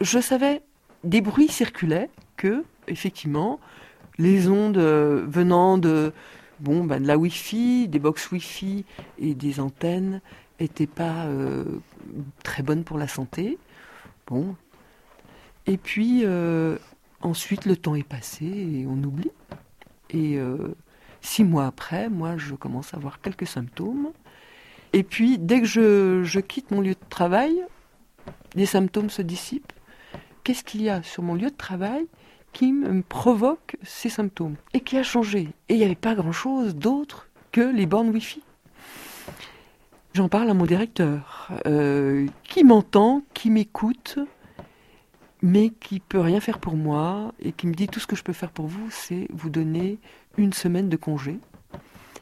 Je 0.00 0.18
savais, 0.18 0.62
des 1.04 1.20
bruits 1.20 1.48
circulaient 1.48 2.10
que, 2.36 2.64
effectivement, 2.88 3.60
les 4.18 4.48
ondes 4.48 4.78
euh, 4.78 5.24
venant 5.28 5.78
de, 5.78 6.12
bon, 6.60 6.84
ben, 6.84 7.02
de 7.02 7.06
la 7.06 7.18
Wi-Fi, 7.18 7.88
des 7.88 7.98
box 7.98 8.30
Wi-Fi 8.32 8.84
et 9.18 9.34
des 9.34 9.60
antennes 9.60 10.20
n'étaient 10.60 10.86
pas 10.86 11.26
très 12.44 12.62
bonnes 12.62 12.84
pour 12.84 12.96
la 12.96 13.08
santé. 13.08 13.58
Bon. 14.28 14.54
Et 15.66 15.76
puis, 15.76 16.24
ensuite, 17.24 17.64
le 17.64 17.76
temps 17.76 17.94
est 17.94 18.06
passé 18.06 18.46
et 18.46 18.86
on 18.86 19.02
oublie. 19.02 19.32
Et 20.10 20.36
euh, 20.36 20.74
six 21.20 21.44
mois 21.44 21.66
après, 21.66 22.08
moi, 22.08 22.36
je 22.36 22.54
commence 22.54 22.94
à 22.94 22.98
avoir 22.98 23.20
quelques 23.20 23.46
symptômes. 23.46 24.12
Et 24.92 25.02
puis, 25.02 25.38
dès 25.38 25.60
que 25.60 25.66
je, 25.66 26.40
quitte 26.40 26.70
mon 26.70 26.80
lieu 26.80 26.94
de 26.94 27.08
travail, 27.08 27.64
les 28.54 28.66
symptômes 28.66 29.10
se 29.10 29.22
dissipent. 29.22 29.72
Qu'est-ce 30.44 30.62
qu'il 30.62 30.82
y 30.82 30.88
a 30.88 31.02
sur 31.02 31.22
mon 31.22 31.34
lieu 31.34 31.50
de 31.50 31.56
travail 31.56 32.06
qui 32.52 32.72
me 32.72 33.02
provoque 33.02 33.76
ces 33.82 34.08
symptômes 34.08 34.56
et 34.72 34.80
qui 34.80 34.96
a 34.96 35.02
changé? 35.02 35.48
Et 35.68 35.74
il 35.74 35.78
n'y 35.78 35.84
avait 35.84 35.94
pas 35.94 36.14
grand-chose 36.14 36.76
d'autre 36.76 37.28
que 37.50 37.60
les 37.60 37.86
bornes 37.86 38.10
Wi-Fi. 38.10 38.42
J'en 40.12 40.28
parle 40.28 40.48
à 40.48 40.54
mon 40.54 40.64
directeur, 40.64 41.48
euh, 41.66 42.28
qui 42.44 42.62
m'entend, 42.62 43.22
qui 43.34 43.50
m'écoute, 43.50 44.20
mais 45.44 45.68
qui 45.68 46.00
peut 46.00 46.20
rien 46.20 46.40
faire 46.40 46.58
pour 46.58 46.74
moi 46.74 47.34
et 47.38 47.52
qui 47.52 47.66
me 47.66 47.74
dit 47.74 47.86
tout 47.86 48.00
ce 48.00 48.06
que 48.06 48.16
je 48.16 48.24
peux 48.24 48.32
faire 48.32 48.50
pour 48.50 48.66
vous, 48.66 48.88
c'est 48.90 49.28
vous 49.30 49.50
donner 49.50 49.98
une 50.38 50.54
semaine 50.54 50.88
de 50.88 50.96
congé. 50.96 51.38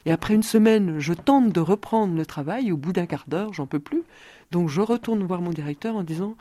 Et 0.04 0.10
après 0.10 0.34
une 0.34 0.42
semaine, 0.42 0.98
je 0.98 1.12
tente 1.12 1.52
de 1.52 1.60
reprendre 1.60 2.16
le 2.16 2.26
travail. 2.26 2.72
Au 2.72 2.76
bout 2.76 2.92
d'un 2.92 3.06
quart 3.06 3.22
d'heure, 3.28 3.52
j'en 3.52 3.68
peux 3.68 3.78
plus. 3.78 4.02
Donc 4.50 4.68
je 4.68 4.80
retourne 4.80 5.22
voir 5.22 5.40
mon 5.40 5.50
directeur 5.50 5.94
en 5.94 6.02
disant 6.02 6.36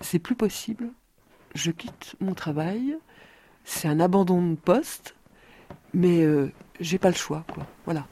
c'est 0.00 0.18
plus 0.18 0.34
possible. 0.34 0.88
Je 1.54 1.70
quitte 1.70 2.16
mon 2.20 2.32
travail. 2.32 2.96
C'est 3.66 3.88
un 3.88 4.00
abandon 4.00 4.40
de 4.48 4.54
poste, 4.54 5.16
mais 5.92 6.22
euh, 6.22 6.50
j'ai 6.80 6.96
pas 6.96 7.10
le 7.10 7.16
choix. 7.16 7.44
Voilà. 7.84 8.06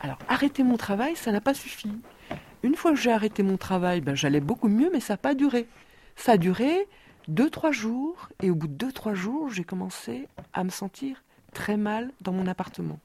Alors 0.00 0.18
arrêter 0.28 0.64
mon 0.64 0.76
travail, 0.76 1.16
ça 1.16 1.32
n'a 1.32 1.40
pas 1.40 1.54
suffi. 1.54 1.90
Une 2.62 2.74
fois 2.74 2.90
que 2.90 2.98
j'ai 2.98 3.10
arrêté 3.10 3.42
mon 3.42 3.56
travail, 3.56 4.02
ben, 4.02 4.14
j'allais 4.14 4.40
beaucoup 4.40 4.68
mieux, 4.68 4.90
mais 4.92 5.00
ça 5.00 5.14
n'a 5.14 5.18
pas 5.18 5.34
duré. 5.34 5.66
Ça 6.16 6.32
a 6.32 6.36
duré 6.36 6.88
deux, 7.28 7.50
trois 7.50 7.72
jours, 7.72 8.28
et 8.42 8.50
au 8.50 8.54
bout 8.54 8.68
de 8.68 8.74
deux, 8.74 8.92
trois 8.92 9.14
jours, 9.14 9.50
j'ai 9.50 9.64
commencé 9.64 10.28
à 10.52 10.64
me 10.64 10.70
sentir 10.70 11.22
très 11.52 11.76
mal 11.76 12.10
dans 12.20 12.32
mon 12.32 12.46
appartement. 12.46 12.98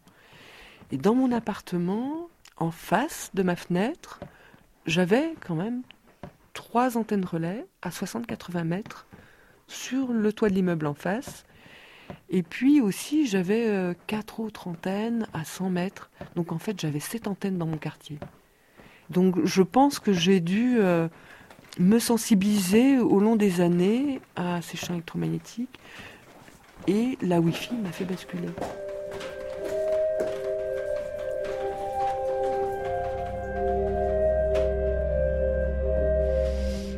Et 0.92 0.98
dans 0.98 1.16
mon 1.16 1.32
appartement, 1.32 2.30
en 2.58 2.72
face 2.72 3.32
de 3.34 3.44
ma 3.44 3.56
fenêtre, 3.56 4.20
j'avais 4.86 5.36
quand 5.46 5.56
même 5.56 5.84
trois 6.54 6.98
antennes 6.98 7.26
relais 7.26 7.66
à 7.82 7.90
60-80 7.90 8.64
mètres 8.64 9.08
sur 9.68 10.12
le 10.12 10.34
toit 10.34 10.50
de 10.50 10.56
l'immeuble 10.56 10.88
en 10.88 10.94
face. 10.94 11.46
Et 12.30 12.44
puis 12.44 12.82
aussi, 12.82 13.28
j'avais 13.28 13.68
euh, 13.68 13.94
quatre 14.08 14.40
autres 14.40 14.68
antennes 14.68 15.28
à 15.34 15.46
100 15.46 15.70
mètres. 15.70 16.10
Donc 16.36 16.52
en 16.52 16.58
fait, 16.58 16.80
j'avais 16.80 17.00
sept 17.00 17.28
antennes 17.28 17.58
dans 17.58 17.68
mon 17.68 17.78
quartier. 17.78 18.20
Donc 19.10 19.46
je 19.46 19.62
pense 19.62 20.00
que 20.00 20.12
j'ai 20.12 20.40
dû 20.40 20.80
euh, 20.80 21.08
me 21.80 21.98
sensibiliser 21.98 23.00
au 23.00 23.20
long 23.20 23.36
des 23.36 23.62
années 23.62 24.20
à 24.36 24.62
ces 24.62 24.78
champs 24.78 24.94
électromagnétiques. 24.94 25.80
Et 26.88 27.18
la 27.22 27.40
Wi-Fi 27.40 27.74
m'a 27.76 27.92
fait 27.92 28.06
basculer. 28.06 28.50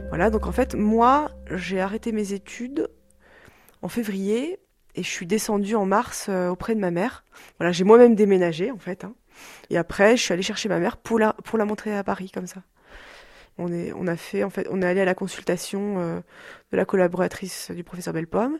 Voilà, 0.10 0.30
donc 0.30 0.46
en 0.46 0.52
fait, 0.52 0.76
moi, 0.76 1.32
j'ai 1.52 1.80
arrêté 1.80 2.12
mes 2.12 2.34
études 2.34 2.90
en 3.82 3.88
février 3.88 4.60
et 4.96 5.04
je 5.04 5.10
suis 5.10 5.26
descendue 5.26 5.76
en 5.76 5.86
mars 5.86 6.28
euh, 6.30 6.50
auprès 6.50 6.76
de 6.76 6.80
ma 6.80 6.92
mère. 6.92 7.24
Voilà, 7.58 7.72
j'ai 7.72 7.86
moi-même 7.86 8.16
déménagé 8.16 8.72
en 8.72 8.78
fait. 8.78 9.06
hein. 9.06 9.14
Et 9.70 9.78
après, 9.78 10.18
je 10.18 10.22
suis 10.24 10.34
allée 10.34 10.44
chercher 10.44 10.70
ma 10.70 10.80
mère 10.80 10.98
pour 10.98 11.18
la, 11.18 11.34
pour 11.34 11.58
la 11.58 11.66
montrer 11.66 11.96
à 11.96 12.04
Paris 12.04 12.30
comme 12.32 12.46
ça. 12.46 12.62
On 13.64 13.72
est, 13.72 13.92
a 13.92 14.18
fait, 14.18 14.44
en 14.44 14.50
fait, 14.50 14.68
on 14.72 14.82
est 14.82 14.86
allé 14.88 15.02
à 15.02 15.06
la 15.06 15.14
consultation 15.14 16.00
euh, 16.00 16.20
de 16.72 16.78
la 16.78 16.86
collaboratrice 16.86 17.70
du 17.70 17.84
professeur 17.84 18.12
Belpomme. 18.12 18.58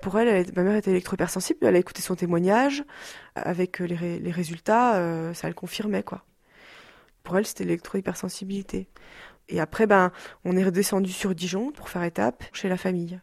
Pour 0.00 0.18
elle, 0.18 0.46
ma 0.56 0.62
mère 0.62 0.76
était 0.76 0.90
électro-hypersensible, 0.90 1.66
elle 1.66 1.76
a 1.76 1.78
écouté 1.78 2.00
son 2.00 2.14
témoignage. 2.14 2.82
Avec 3.34 3.82
euh, 3.82 3.84
les, 3.84 3.94
ré- 3.94 4.18
les 4.18 4.30
résultats, 4.30 4.96
euh, 4.96 5.34
ça 5.34 5.48
le 5.48 5.54
confirmait, 5.54 6.02
quoi. 6.02 6.24
Pour 7.24 7.36
elle, 7.36 7.44
c'était 7.44 7.64
l'électro-hypersensibilité. 7.64 8.88
Et 9.50 9.60
après, 9.60 9.86
ben, 9.86 10.12
on 10.46 10.56
est 10.56 10.64
redescendu 10.64 11.12
sur 11.12 11.34
Dijon 11.34 11.72
pour 11.72 11.90
faire 11.90 12.04
étape 12.04 12.44
chez 12.52 12.70
la 12.70 12.78
famille. 12.78 13.20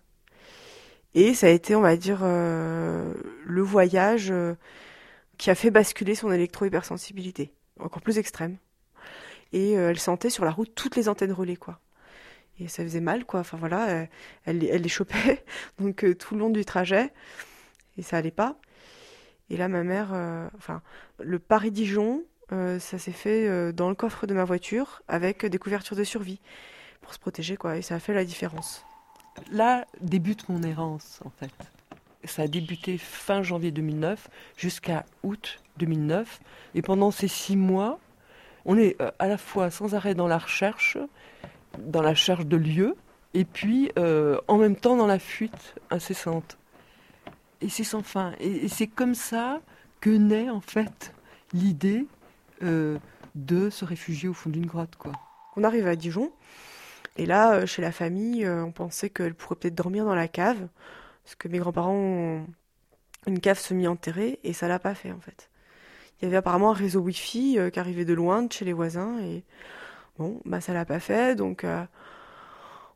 Et 1.16 1.34
ça 1.34 1.48
a 1.48 1.50
été, 1.50 1.76
on 1.76 1.82
va 1.82 1.96
dire, 1.96 2.20
le 2.24 3.62
voyage 3.62 4.34
qui 5.38 5.50
a 5.50 5.56
fait 5.56 5.72
basculer 5.72 6.14
son 6.14 6.32
électro-hypersensibilité, 6.32 7.54
encore 7.80 8.02
plus 8.02 8.18
extrême. 8.18 8.58
Et 9.54 9.78
euh, 9.78 9.92
elle 9.92 10.00
sentait 10.00 10.30
sur 10.30 10.46
la 10.46 10.52
route 10.52 10.74
toutes 10.76 10.96
les 10.96 11.10
antennes 11.10 11.32
relais, 11.32 11.56
quoi. 11.56 11.80
Et 12.60 12.68
ça 12.68 12.84
faisait 12.84 13.02
mal, 13.02 13.26
quoi. 13.26 13.42
Enfin 13.42 13.58
voilà, 13.58 13.90
euh, 13.90 14.06
elle, 14.46 14.60
les 14.60 14.90
chopait, 14.90 15.44
donc 15.80 16.04
euh, 16.04 16.16
tout 16.16 16.36
le 16.36 16.42
long 16.42 16.50
du 16.50 16.64
trajet, 16.64 17.12
et 17.98 18.02
ça 18.02 18.18
allait 18.18 18.32
pas. 18.32 18.58
Et 19.50 19.58
là, 19.58 19.68
ma 19.68 19.84
mère, 19.84 20.08
enfin, 20.58 20.82
le 21.20 21.38
Paris-Dijon, 21.38 22.24
euh, 22.52 22.80
ça 22.80 22.98
s'est 22.98 23.12
fait 23.12 23.74
dans 23.74 23.90
le 23.90 23.96
coffre 23.96 24.26
de 24.26 24.34
ma 24.34 24.44
voiture 24.44 25.04
avec 25.08 25.46
des 25.46 25.60
couvertures 25.60 25.96
de 25.96 26.04
survie 26.04 26.40
pour 27.02 27.14
se 27.14 27.20
protéger, 27.20 27.56
quoi. 27.56 27.78
Et 27.78 27.84
ça 27.84 27.94
a 27.94 28.00
fait 28.00 28.16
la 28.16 28.26
différence. 28.26 28.84
Là 29.52 29.86
débute 30.02 30.50
mon 30.50 30.64
errance, 30.64 31.20
en 31.26 31.30
fait. 31.30 31.52
Ça 32.24 32.44
a 32.44 32.48
débuté 32.48 32.98
fin 32.98 33.44
janvier 33.44 33.70
2009 33.70 34.30
jusqu'à 34.58 35.06
août 35.22 35.60
2009. 35.78 36.40
Et 36.74 36.82
pendant 36.82 37.12
ces 37.12 37.28
six 37.28 37.56
mois, 37.56 38.00
on 38.66 38.78
est 38.78 39.00
euh, 39.02 39.12
à 39.20 39.28
la 39.28 39.38
fois 39.38 39.70
sans 39.70 39.96
arrêt 39.96 40.16
dans 40.16 40.28
la 40.28 40.38
recherche, 40.38 40.98
dans 41.80 42.02
la 42.02 42.10
recherche 42.10 42.46
de 42.46 42.58
lieux, 42.58 42.96
et 43.34 43.46
puis 43.46 43.92
euh, 43.98 44.40
en 44.48 44.58
même 44.58 44.76
temps 44.76 44.96
dans 44.96 45.08
la 45.08 45.20
fuite 45.20 45.76
incessante. 45.90 46.58
Et 47.62 47.70
c'est 47.70 47.84
sans 47.84 48.04
fin. 48.04 48.34
Et, 48.40 48.68
c'est 48.68 48.88
comme 48.88 49.16
ça 49.16 49.62
que 50.02 50.10
naît 50.10 50.50
en 50.50 50.62
fait 50.62 51.14
l'idée 51.54 52.06
euh, 52.64 52.98
de 53.36 53.70
se 53.70 53.86
réfugier 53.86 54.30
au 54.30 54.34
fond 54.34 54.50
d'une 54.50 54.66
grotte. 54.66 54.98
On 55.56 55.64
arrive 55.64 55.88
à 55.88 55.96
Dijon, 55.96 56.32
et 57.18 57.26
là, 57.26 57.66
chez 57.66 57.82
la 57.82 57.92
famille, 57.92 58.48
on 58.48 58.72
pensait 58.72 59.10
qu'elle 59.10 59.34
pourrait 59.34 59.56
peut-être 59.56 59.76
dormir 59.76 60.04
dans 60.04 60.16
la 60.16 60.28
cave, 60.28 60.68
parce 61.24 61.36
que 61.36 61.48
mes 61.48 61.60
grands-parents 61.60 61.94
ont 61.94 62.46
une 63.26 63.40
cave 63.40 63.58
semi-enterrée, 63.58 64.40
et 64.44 64.52
ça 64.52 64.68
l'a 64.68 64.80
pas 64.80 64.96
fait 64.96 65.12
en 65.12 65.20
fait. 65.20 65.50
Il 66.22 66.26
y 66.26 66.28
avait 66.28 66.38
apparemment 66.38 66.72
un 66.72 66.74
réseau 66.74 67.02
Wi-Fi 67.02 67.60
euh, 67.60 67.70
qui 67.70 67.80
arrivait 67.80 68.06
de 68.06 68.14
loin, 68.14 68.44
de 68.44 68.52
chez 68.52 68.66
les 68.66 68.74
voisins, 68.74 69.20
et 69.20 69.44
bon, 70.18 70.42
bah 70.46 70.62
ça 70.62 70.74
l'a 70.74 70.86
pas 70.86 71.00
fait, 71.00 71.36
donc 71.36 71.64
euh, 71.64 71.84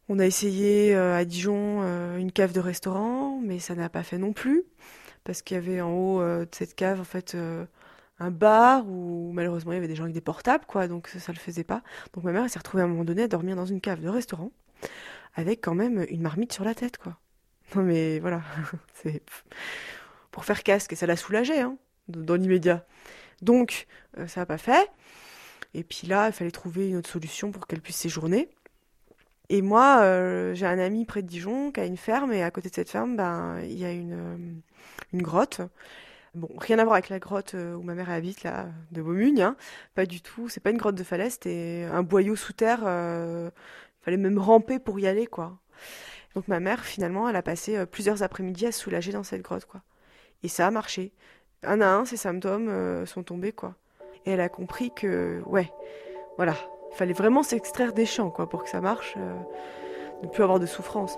On 0.07 0.19
a 0.19 0.25
essayé 0.25 0.95
euh, 0.95 1.17
à 1.17 1.25
Dijon 1.25 1.81
une 2.17 2.31
cave 2.31 2.53
de 2.53 2.59
restaurant, 2.59 3.39
mais 3.43 3.59
ça 3.59 3.75
n'a 3.75 3.89
pas 3.89 4.03
fait 4.03 4.17
non 4.17 4.33
plus, 4.33 4.63
parce 5.23 5.41
qu'il 5.41 5.55
y 5.55 5.57
avait 5.57 5.81
en 5.81 5.91
haut 5.91 6.21
de 6.21 6.47
cette 6.51 6.75
cave 6.75 7.01
en 7.01 7.03
fait 7.03 7.35
un 8.19 8.31
bar 8.31 8.87
où 8.87 9.31
malheureusement 9.33 9.71
il 9.73 9.75
y 9.75 9.77
avait 9.77 9.87
des 9.87 9.95
gens 9.95 10.03
avec 10.03 10.13
des 10.13 10.21
portables, 10.21 10.65
quoi, 10.65 10.87
donc 10.87 11.07
ça, 11.07 11.19
ça 11.19 11.31
le 11.31 11.39
faisait 11.39 11.63
pas. 11.63 11.83
Donc 12.13 12.23
ma 12.23 12.31
mère 12.31 12.49
s'est 12.49 12.59
retrouvée 12.59 12.83
à 12.83 12.85
un 12.85 12.89
moment 12.89 13.05
donné 13.05 13.23
à 13.23 13.27
dormir 13.27 13.55
dans 13.55 13.65
une 13.65 13.81
cave 13.81 14.01
de 14.01 14.09
restaurant, 14.09 14.51
avec 15.35 15.61
quand 15.61 15.75
même 15.75 16.05
une 16.09 16.21
marmite 16.21 16.53
sur 16.53 16.63
la 16.63 16.73
tête, 16.73 16.97
quoi. 16.97 17.17
Non 17.75 17.83
mais 17.83 18.19
voilà, 18.19 18.41
c'est 18.93 19.21
pour 20.31 20.45
faire 20.45 20.63
casque 20.63 20.93
et 20.93 20.95
ça 20.95 21.05
l'a 21.05 21.15
soulagée, 21.17 21.59
hein, 21.59 21.77
dans 22.09 22.35
l'immédiat. 22.35 22.85
Donc 23.41 23.87
euh, 24.17 24.27
ça 24.27 24.41
n'a 24.41 24.45
pas 24.45 24.57
fait. 24.57 24.89
Et 25.73 25.83
puis 25.83 26.07
là, 26.07 26.27
il 26.27 26.33
fallait 26.33 26.51
trouver 26.51 26.89
une 26.89 26.97
autre 26.97 27.09
solution 27.09 27.51
pour 27.51 27.67
qu'elle 27.67 27.81
puisse 27.81 27.97
séjourner. 27.97 28.49
Et 29.49 29.61
moi, 29.61 30.01
euh, 30.01 30.53
j'ai 30.53 30.65
un 30.65 30.79
ami 30.79 31.05
près 31.05 31.21
de 31.23 31.27
Dijon 31.27 31.71
qui 31.71 31.79
a 31.79 31.85
une 31.85 31.97
ferme, 31.97 32.31
et 32.33 32.43
à 32.43 32.51
côté 32.51 32.69
de 32.69 32.75
cette 32.75 32.89
ferme, 32.89 33.15
ben, 33.15 33.59
il 33.63 33.79
y 33.79 33.85
a 33.85 33.91
une, 33.91 34.13
euh, 34.13 34.37
grotte. 35.13 35.61
Bon, 36.35 36.49
rien 36.57 36.77
à 36.77 36.83
voir 36.83 36.93
avec 36.93 37.09
la 37.09 37.17
grotte 37.19 37.55
euh, 37.55 37.73
où 37.75 37.81
ma 37.81 37.95
mère 37.95 38.11
habite, 38.11 38.43
là, 38.43 38.67
de 38.91 39.01
Beaumugne, 39.01 39.41
hein. 39.41 39.55
Pas 39.95 40.05
du 40.05 40.21
tout. 40.21 40.49
C'est 40.49 40.59
pas 40.59 40.69
une 40.69 40.77
grotte 40.77 40.95
de 40.95 41.03
falaise, 41.03 41.33
c'était 41.33 41.87
un 41.91 42.03
boyau 42.03 42.35
sous 42.35 42.53
terre. 42.53 42.81
Il 42.81 44.03
fallait 44.03 44.17
même 44.17 44.37
ramper 44.37 44.79
pour 44.79 44.99
y 44.99 45.07
aller, 45.07 45.25
quoi. 45.27 45.59
Donc 46.35 46.47
ma 46.47 46.59
mère, 46.59 46.85
finalement, 46.85 47.27
elle 47.27 47.35
a 47.35 47.41
passé 47.41 47.77
euh, 47.77 47.85
plusieurs 47.85 48.23
après-midi 48.23 48.65
à 48.65 48.71
soulager 48.71 49.11
dans 49.11 49.23
cette 49.23 49.41
grotte, 49.41 49.65
quoi. 49.65 49.81
Et 50.43 50.47
ça 50.47 50.67
a 50.67 50.71
marché. 50.71 51.11
Un 51.63 51.81
à 51.81 51.87
un, 51.87 52.05
ses 52.05 52.17
symptômes 52.17 52.69
euh, 52.69 53.05
sont 53.05 53.23
tombés, 53.23 53.51
quoi. 53.51 53.73
Et 54.25 54.31
elle 54.31 54.41
a 54.41 54.49
compris 54.49 54.91
que, 54.91 55.41
ouais, 55.45 55.71
voilà, 56.37 56.53
il 56.91 56.95
fallait 56.95 57.13
vraiment 57.13 57.43
s'extraire 57.43 57.93
des 57.93 58.05
champs, 58.05 58.29
quoi, 58.29 58.47
pour 58.47 58.63
que 58.63 58.69
ça 58.69 58.79
marche, 58.79 59.15
euh, 59.17 59.33
ne 60.23 60.27
plus 60.27 60.43
avoir 60.43 60.59
de 60.59 60.65
souffrance. 60.65 61.17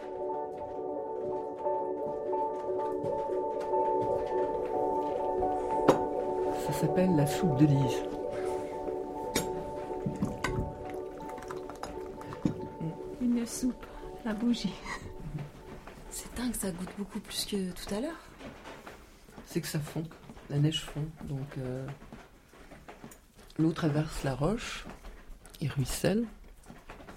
Ça 6.66 6.74
s'appelle 6.74 7.16
la 7.16 7.28
soupe 7.28 7.58
de 7.58 7.66
Lise. 7.66 8.04
Une 13.22 13.46
soupe, 13.46 13.86
la 14.26 14.34
bougie. 14.34 14.74
C'est 16.10 16.34
dingue, 16.36 16.56
ça 16.56 16.72
goûte 16.72 16.90
beaucoup 16.98 17.20
plus 17.20 17.46
que 17.46 17.72
tout 17.72 17.94
à 17.94 18.00
l'heure. 18.00 18.20
C'est 19.46 19.62
que 19.62 19.68
ça 19.68 19.80
fond, 19.80 20.04
la 20.52 20.60
neige 20.60 20.82
fond. 20.82 21.06
Donc 21.24 21.58
euh, 21.58 21.88
l'eau 23.58 23.72
traverse 23.72 24.24
la 24.24 24.36
roche, 24.36 24.86
il 25.62 25.70
ruisselle. 25.70 26.26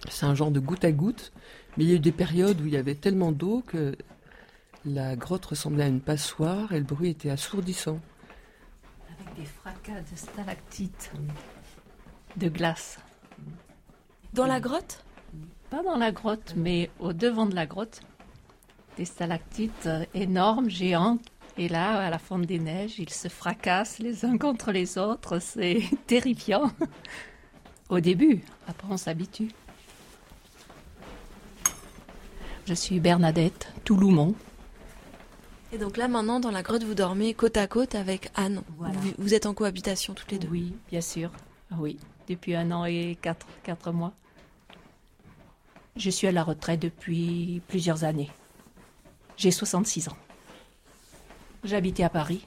C'est 0.08 0.26
un 0.26 0.34
genre 0.34 0.50
de 0.50 0.60
goutte 0.60 0.84
à 0.84 0.92
goutte, 0.92 1.32
mais 1.76 1.84
il 1.84 1.90
y 1.90 1.92
a 1.92 1.96
eu 1.96 2.00
des 2.00 2.12
périodes 2.12 2.60
où 2.60 2.66
il 2.66 2.72
y 2.72 2.76
avait 2.76 2.94
tellement 2.94 3.32
d'eau 3.32 3.62
que 3.66 3.96
la 4.84 5.16
grotte 5.16 5.46
ressemblait 5.46 5.84
à 5.84 5.88
une 5.88 6.00
passoire 6.00 6.72
et 6.72 6.78
le 6.78 6.84
bruit 6.84 7.10
était 7.10 7.30
assourdissant. 7.30 8.00
Avec 9.18 9.34
des 9.36 9.46
fracas 9.46 10.00
de 10.00 10.16
stalactites, 10.16 11.10
de 12.36 12.48
glace. 12.48 12.98
Dans 14.34 14.46
la 14.46 14.60
grotte? 14.60 15.04
Pas 15.70 15.82
dans 15.82 15.96
la 15.96 16.12
grotte, 16.12 16.54
mais 16.56 16.90
au 17.00 17.12
devant 17.12 17.46
de 17.46 17.54
la 17.54 17.66
grotte. 17.66 18.02
Des 18.96 19.06
stalactites 19.06 19.86
euh, 19.86 20.04
énormes, 20.12 20.68
géantes. 20.68 21.22
Et 21.56 21.68
là, 21.68 22.00
à 22.00 22.10
la 22.10 22.18
fonte 22.18 22.46
des 22.46 22.58
neiges, 22.58 22.98
ils 22.98 23.10
se 23.10 23.28
fracassent 23.28 24.00
les 24.00 24.24
uns 24.24 24.38
contre 24.38 24.72
les 24.72 24.98
autres. 24.98 25.38
C'est 25.38 25.82
terrifiant. 26.06 26.72
Au 27.88 28.00
début, 28.00 28.42
après 28.66 28.88
on 28.90 28.96
s'habitue. 28.96 29.50
Je 32.66 32.74
suis 32.74 32.98
Bernadette 32.98 33.68
Touloumont. 33.84 34.34
Et 35.72 35.78
donc 35.78 35.96
là, 35.96 36.08
maintenant, 36.08 36.40
dans 36.40 36.50
la 36.50 36.62
grotte, 36.62 36.84
vous 36.84 36.94
dormez 36.94 37.34
côte 37.34 37.56
à 37.56 37.66
côte 37.66 37.94
avec 37.94 38.30
Anne. 38.36 38.62
Voilà. 38.78 38.94
Vous, 38.94 39.12
vous 39.18 39.34
êtes 39.34 39.46
en 39.46 39.54
cohabitation 39.54 40.14
toutes 40.14 40.32
les 40.32 40.38
deux. 40.38 40.48
Oui, 40.48 40.72
bien 40.90 41.00
sûr. 41.00 41.30
Oui, 41.78 41.98
depuis 42.28 42.54
un 42.54 42.70
an 42.70 42.84
et 42.84 43.18
quatre, 43.20 43.46
quatre 43.62 43.92
mois. 43.92 44.12
Je 45.96 46.10
suis 46.10 46.26
à 46.26 46.32
la 46.32 46.42
retraite 46.42 46.80
depuis 46.80 47.60
plusieurs 47.68 48.04
années. 48.04 48.30
J'ai 49.36 49.50
66 49.50 50.08
ans. 50.08 50.16
J'habitais 51.64 52.02
à 52.02 52.10
Paris. 52.10 52.46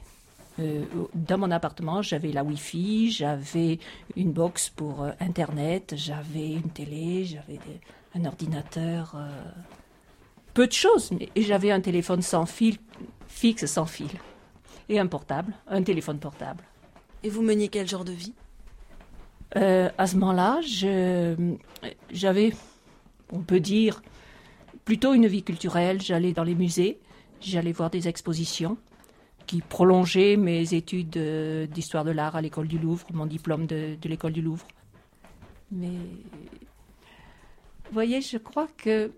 Euh, 0.60 0.84
dans 1.14 1.38
mon 1.38 1.50
appartement, 1.50 2.02
j'avais 2.02 2.30
la 2.30 2.44
Wi-Fi, 2.44 3.10
j'avais 3.10 3.78
une 4.16 4.32
box 4.32 4.70
pour 4.70 5.02
euh, 5.02 5.10
Internet, 5.20 5.94
j'avais 5.96 6.52
une 6.52 6.70
télé, 6.70 7.24
j'avais 7.24 7.58
un 8.14 8.24
ordinateur. 8.24 9.14
euh, 9.16 9.28
peu 10.54 10.66
de 10.66 10.72
choses, 10.72 11.12
mais 11.12 11.28
j'avais 11.36 11.70
un 11.70 11.80
téléphone 11.80 12.22
sans 12.22 12.46
fil, 12.46 12.78
fixe 13.28 13.66
sans 13.66 13.86
fil. 13.86 14.10
Et 14.88 14.98
un 14.98 15.06
portable, 15.06 15.52
un 15.68 15.82
téléphone 15.82 16.18
portable. 16.18 16.64
Et 17.22 17.28
vous 17.28 17.42
meniez 17.42 17.68
quel 17.68 17.86
genre 17.86 18.04
de 18.04 18.12
vie? 18.12 18.34
À 19.54 20.06
ce 20.06 20.16
moment-là, 20.16 20.60
j'avais, 22.10 22.52
on 23.32 23.40
peut 23.40 23.60
dire, 23.60 24.02
plutôt 24.84 25.14
une 25.14 25.26
vie 25.26 25.42
culturelle. 25.42 26.02
J'allais 26.02 26.32
dans 26.32 26.44
les 26.44 26.54
musées, 26.54 26.98
j'allais 27.40 27.72
voir 27.72 27.90
des 27.90 28.08
expositions 28.08 28.76
qui 29.48 29.62
prolongeaient 29.62 30.36
mes 30.36 30.74
études 30.74 31.16
euh, 31.16 31.66
d'histoire 31.66 32.04
de 32.04 32.10
l'art 32.10 32.36
à 32.36 32.42
l'école 32.42 32.68
du 32.68 32.78
Louvre, 32.78 33.06
mon 33.12 33.26
diplôme 33.26 33.66
de, 33.66 33.96
de 34.00 34.08
l'école 34.08 34.32
du 34.32 34.42
Louvre. 34.42 34.66
Mais, 35.72 35.88
vous 35.88 37.94
voyez, 37.94 38.20
je 38.20 38.36
crois 38.36 38.68
que 38.76 39.10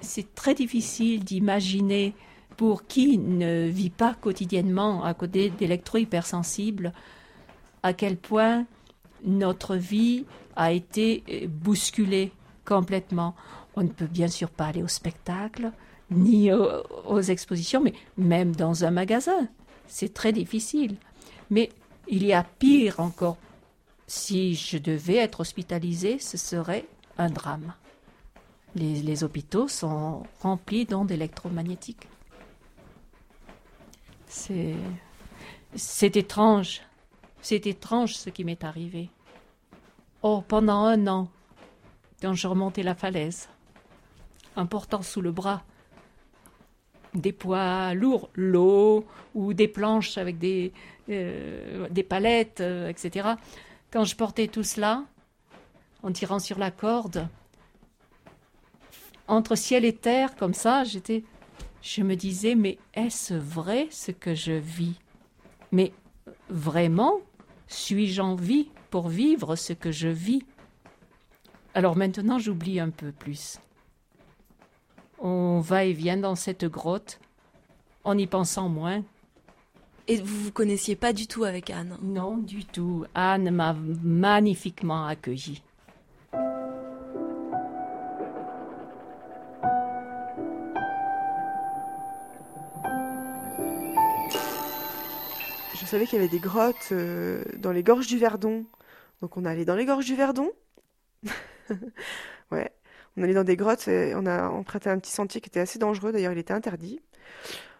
c'est 0.00 0.34
très 0.34 0.54
difficile 0.54 1.24
d'imaginer 1.24 2.14
pour 2.56 2.86
qui 2.86 3.16
ne 3.16 3.68
vit 3.68 3.90
pas 3.90 4.14
quotidiennement 4.14 5.04
à 5.04 5.14
côté 5.14 5.50
d'électro-hypersensibles 5.50 6.92
à 7.84 7.92
quel 7.92 8.16
point 8.16 8.66
notre 9.24 9.76
vie 9.76 10.24
a 10.56 10.72
été 10.72 11.22
euh, 11.30 11.46
bousculée 11.46 12.32
complètement. 12.64 13.36
On 13.76 13.84
ne 13.84 13.88
peut 13.88 14.06
bien 14.06 14.28
sûr 14.28 14.50
pas 14.50 14.66
aller 14.66 14.82
au 14.82 14.88
spectacle, 14.88 15.70
ni 16.10 16.52
au- 16.52 16.82
aux 17.06 17.20
expositions, 17.20 17.80
mais 17.80 17.94
même 18.16 18.54
dans 18.54 18.84
un 18.84 18.90
magasin. 18.90 19.48
C'est 19.86 20.14
très 20.14 20.32
difficile. 20.32 20.96
Mais 21.50 21.70
il 22.08 22.24
y 22.24 22.32
a 22.32 22.44
pire 22.44 23.00
encore. 23.00 23.36
Si 24.06 24.54
je 24.54 24.78
devais 24.78 25.16
être 25.16 25.40
hospitalisée, 25.40 26.18
ce 26.18 26.36
serait 26.36 26.86
un 27.16 27.30
drame. 27.30 27.72
Les, 28.74 29.22
hôpitaux 29.22 29.68
sont 29.68 30.24
remplis 30.40 30.84
d'ondes 30.84 31.12
électromagnétiques. 31.12 32.08
C'est, 34.26 34.74
étrange. 36.16 36.82
C'est 37.40 37.68
étrange 37.68 38.16
ce 38.16 38.30
qui 38.30 38.42
m'est 38.44 38.64
arrivé. 38.64 39.10
Oh, 40.22 40.42
pendant 40.46 40.84
un 40.84 41.06
an, 41.06 41.28
quand 42.20 42.34
je 42.34 42.48
remontais 42.48 42.82
la 42.82 42.96
falaise, 42.96 43.48
en 44.56 44.66
portant 44.66 45.02
sous 45.02 45.20
le 45.20 45.30
bras 45.30 45.62
des 47.14 47.32
poids 47.32 47.94
lourds, 47.94 48.30
l'eau 48.34 49.04
ou 49.34 49.54
des 49.54 49.68
planches 49.68 50.18
avec 50.18 50.38
des, 50.38 50.72
euh, 51.08 51.88
des 51.90 52.02
palettes, 52.02 52.60
euh, 52.60 52.88
etc. 52.88 53.30
Quand 53.90 54.04
je 54.04 54.16
portais 54.16 54.48
tout 54.48 54.62
cela, 54.62 55.04
en 56.02 56.12
tirant 56.12 56.38
sur 56.38 56.58
la 56.58 56.70
corde, 56.70 57.28
entre 59.26 59.54
ciel 59.54 59.84
et 59.84 59.94
terre, 59.94 60.36
comme 60.36 60.54
ça, 60.54 60.84
j'étais, 60.84 61.24
je 61.82 62.02
me 62.02 62.14
disais, 62.14 62.54
mais 62.54 62.78
est-ce 62.92 63.34
vrai 63.34 63.88
ce 63.90 64.10
que 64.10 64.34
je 64.34 64.52
vis? 64.52 64.98
Mais 65.72 65.92
vraiment, 66.48 67.20
suis-je 67.68 68.20
en 68.20 68.34
vie 68.34 68.68
pour 68.90 69.08
vivre 69.08 69.56
ce 69.56 69.72
que 69.72 69.92
je 69.92 70.08
vis? 70.08 70.42
Alors 71.74 71.96
maintenant, 71.96 72.38
j'oublie 72.38 72.80
un 72.80 72.90
peu 72.90 73.12
plus. 73.12 73.58
On 75.26 75.60
va 75.60 75.84
et 75.84 75.94
vient 75.94 76.18
dans 76.18 76.34
cette 76.34 76.66
grotte 76.66 77.18
en 78.04 78.18
y 78.18 78.26
pensant 78.26 78.68
moins. 78.68 79.02
Et 80.06 80.20
vous 80.20 80.44
vous 80.44 80.52
connaissiez 80.52 80.96
pas 80.96 81.14
du 81.14 81.26
tout 81.26 81.44
avec 81.44 81.70
Anne? 81.70 81.96
Non, 82.02 82.36
du 82.36 82.66
tout. 82.66 83.06
Anne 83.14 83.50
m'a 83.50 83.72
magnifiquement 83.72 85.06
accueillie. 85.06 85.62
Je 95.74 95.86
savais 95.86 96.04
qu'il 96.04 96.16
y 96.16 96.20
avait 96.20 96.28
des 96.28 96.38
grottes 96.38 96.90
euh, 96.92 97.42
dans 97.56 97.72
les 97.72 97.82
gorges 97.82 98.08
du 98.08 98.18
Verdon. 98.18 98.66
Donc 99.22 99.38
on 99.38 99.46
allait 99.46 99.64
dans 99.64 99.74
les 99.74 99.86
gorges 99.86 100.04
du 100.04 100.16
Verdon. 100.16 100.50
ouais, 102.50 102.70
on 103.16 103.22
allait 103.22 103.34
dans 103.34 103.44
des 103.44 103.56
grottes 103.56 103.88
et 103.88 104.14
on 104.14 104.26
a 104.26 104.48
emprunté 104.48 104.90
un 104.90 104.98
petit 104.98 105.12
sentier 105.12 105.40
qui 105.40 105.48
était 105.48 105.60
assez 105.60 105.78
dangereux. 105.78 106.12
D'ailleurs, 106.12 106.32
il 106.32 106.38
était 106.38 106.54
interdit. 106.54 107.00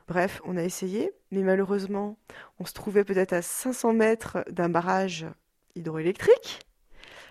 Bref, 0.06 0.42
on 0.44 0.56
a 0.56 0.62
essayé, 0.62 1.12
mais 1.30 1.42
malheureusement, 1.42 2.18
on 2.58 2.66
se 2.66 2.74
trouvait 2.74 3.04
peut-être 3.04 3.32
à 3.32 3.42
500 3.42 3.94
mètres 3.94 4.44
d'un 4.50 4.68
barrage 4.68 5.26
hydroélectrique. 5.76 6.60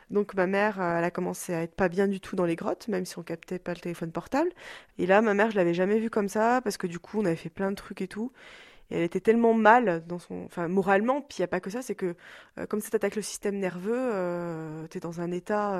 Donc 0.10 0.34
ma 0.36 0.48
mère, 0.48 0.82
euh, 0.82 0.98
elle 0.98 1.04
a 1.04 1.12
commencé 1.12 1.54
à 1.54 1.62
être 1.62 1.76
pas 1.76 1.90
bien 1.90 2.08
du 2.08 2.20
tout 2.20 2.36
dans 2.36 2.46
les 2.46 2.56
grottes, 2.56 2.88
même 2.88 3.06
si 3.06 3.18
on 3.18 3.24
captait 3.24 3.60
pas 3.60 3.74
le 3.74 3.80
téléphone 3.80 4.12
portable. 4.12 4.50
Et 4.98 5.06
là, 5.06 5.22
ma 5.22 5.34
mère, 5.34 5.52
je 5.52 5.56
l'avais 5.56 5.74
jamais 5.74 6.00
vue 6.00 6.10
comme 6.10 6.30
ça, 6.30 6.62
parce 6.64 6.78
que 6.78 6.88
du 6.88 7.00
coup, 7.00 7.20
on 7.20 7.26
avait 7.26 7.36
fait 7.36 7.50
plein 7.50 7.72
de 7.72 7.76
trucs 7.76 8.02
et 8.02 8.08
tout. 8.08 8.32
Et 8.92 8.98
elle 8.98 9.04
était 9.04 9.22
tellement 9.22 9.54
mal 9.54 10.06
dans 10.08 10.20
son, 10.20 10.44
enfin 10.46 10.68
moralement. 10.68 11.22
Puis 11.22 11.38
il 11.40 11.42
y 11.42 11.44
a 11.44 11.48
pas 11.48 11.60
que 11.60 11.70
ça, 11.70 11.82
c'est 11.82 11.96
que 11.96 12.16
euh, 12.60 12.66
comme 12.68 12.82
ça 12.82 12.90
t'attaque 12.92 13.16
le 13.16 13.22
système 13.22 13.58
nerveux, 13.58 13.94
euh, 13.96 14.88
t'es 14.88 15.00
dans 15.00 15.22
un 15.22 15.32
état 15.32 15.74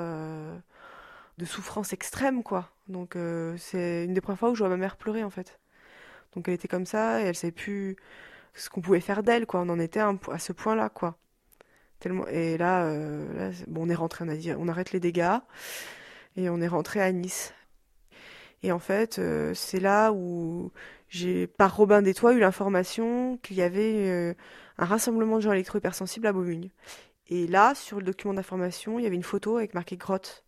de 1.38 1.44
souffrance 1.44 1.92
extrême, 1.92 2.42
quoi. 2.42 2.70
Donc 2.88 3.16
euh, 3.16 3.56
c'est 3.58 4.04
une 4.04 4.14
des 4.14 4.20
premières 4.20 4.38
fois 4.38 4.50
où 4.50 4.54
je 4.54 4.60
vois 4.60 4.68
ma 4.68 4.76
mère 4.76 4.96
pleurer 4.96 5.24
en 5.24 5.30
fait. 5.30 5.58
Donc 6.34 6.48
elle 6.48 6.54
était 6.54 6.68
comme 6.68 6.86
ça 6.86 7.20
et 7.20 7.24
elle 7.24 7.34
savait 7.34 7.52
plus 7.52 7.96
ce 8.54 8.70
qu'on 8.70 8.80
pouvait 8.80 9.00
faire 9.00 9.22
d'elle, 9.22 9.46
quoi. 9.46 9.60
On 9.60 9.68
en 9.68 9.78
était 9.80 10.00
à, 10.00 10.38
ce 10.38 10.52
point-là, 10.52 10.88
quoi. 10.88 11.16
Tellement... 12.00 12.26
Et 12.28 12.56
là, 12.58 12.84
euh, 12.84 13.52
bon, 13.66 13.86
on 13.86 13.88
est 13.88 13.94
rentré, 13.94 14.24
on 14.24 14.28
a 14.28 14.36
dit, 14.36 14.52
on 14.56 14.68
arrête 14.68 14.92
les 14.92 15.00
dégâts 15.00 15.38
et 16.36 16.48
on 16.50 16.60
est 16.60 16.68
rentré 16.68 17.00
à 17.00 17.10
Nice. 17.12 17.52
Et 18.62 18.72
en 18.72 18.78
fait, 18.78 19.18
euh, 19.18 19.54
c'est 19.54 19.80
là 19.80 20.12
où 20.12 20.72
j'ai, 21.08 21.46
par 21.46 21.76
Robin 21.76 22.02
des 22.02 22.14
Toits, 22.14 22.34
eu 22.34 22.40
l'information 22.40 23.38
qu'il 23.42 23.56
y 23.56 23.62
avait 23.62 24.34
un 24.78 24.84
rassemblement 24.84 25.36
de 25.36 25.42
gens 25.42 25.52
électro-hypersensibles 25.52 26.26
à 26.26 26.32
Beaumugne. 26.32 26.70
Et 27.28 27.46
là, 27.46 27.74
sur 27.74 27.98
le 27.98 28.04
document 28.04 28.34
d'information, 28.34 28.98
il 28.98 29.02
y 29.02 29.06
avait 29.06 29.16
une 29.16 29.22
photo 29.22 29.56
avec 29.56 29.74
marqué 29.74 29.96
grotte. 29.96 30.43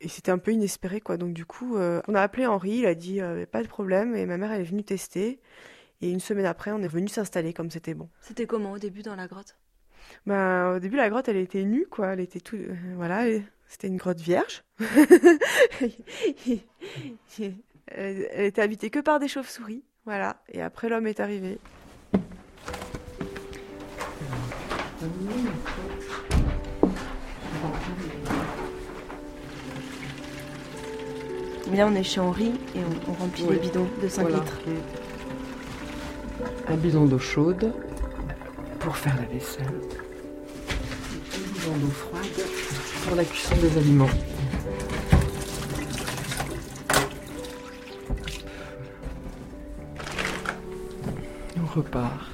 Et 0.00 0.08
c'était 0.08 0.30
un 0.30 0.38
peu 0.38 0.52
inespéré, 0.52 1.00
quoi. 1.00 1.16
Donc, 1.16 1.34
du 1.34 1.44
coup, 1.44 1.76
euh, 1.76 2.00
on 2.08 2.14
a 2.14 2.22
appelé 2.22 2.46
Henri, 2.46 2.78
il 2.78 2.86
a 2.86 2.94
dit 2.94 3.20
euh, 3.20 3.44
pas 3.46 3.62
de 3.62 3.68
problème. 3.68 4.16
Et 4.16 4.24
ma 4.26 4.38
mère, 4.38 4.50
elle 4.52 4.62
est 4.62 4.64
venue 4.64 4.82
tester. 4.84 5.40
Et 6.00 6.10
une 6.10 6.20
semaine 6.20 6.46
après, 6.46 6.72
on 6.72 6.82
est 6.82 6.88
venu 6.88 7.08
s'installer 7.08 7.52
comme 7.52 7.70
c'était 7.70 7.92
bon. 7.92 8.08
C'était 8.22 8.46
comment 8.46 8.72
au 8.72 8.78
début 8.78 9.02
dans 9.02 9.14
la 9.14 9.26
grotte? 9.26 9.56
Ben, 10.24 10.76
au 10.76 10.78
début, 10.78 10.96
la 10.96 11.10
grotte, 11.10 11.28
elle 11.28 11.36
était 11.36 11.64
nue, 11.64 11.86
quoi. 11.86 12.14
Elle 12.14 12.20
était 12.20 12.40
tout. 12.40 12.56
euh, 12.56 12.74
voilà, 12.96 13.24
c'était 13.68 13.88
une 13.88 13.98
grotte 13.98 14.20
vierge. 14.20 14.64
elle, 14.80 16.60
elle 17.86 18.44
était 18.46 18.62
habitée 18.62 18.88
que 18.88 19.00
par 19.00 19.20
des 19.20 19.28
chauves-souris. 19.28 19.84
Voilà. 20.06 20.42
Et 20.48 20.62
après, 20.62 20.88
l'homme 20.88 21.06
est 21.06 21.20
arrivé. 21.20 21.58
Là, 31.74 31.86
on 31.86 31.94
est 31.94 32.02
chez 32.02 32.20
Henri 32.20 32.52
et 32.74 32.80
on, 32.80 33.10
on 33.10 33.14
remplit 33.14 33.44
Oui. 33.48 33.54
les 33.54 33.60
bidons 33.60 33.86
de 34.02 34.08
5 34.08 34.22
Voilà. 34.22 34.36
litres. 34.38 34.58
Un 36.68 36.74
bidon 36.76 37.04
d'eau 37.06 37.18
chaude 37.18 37.72
pour 38.80 38.96
faire 38.96 39.16
la 39.16 39.26
vaisselle. 39.32 39.66
Un 39.66 41.52
bidon 41.52 41.76
d'eau 41.86 41.90
froide 41.90 42.46
pour 43.06 43.16
la 43.16 43.24
cuisson 43.24 43.54
des 43.56 43.76
aliments. 43.78 44.08
On 51.56 51.66
repart. 51.78 52.26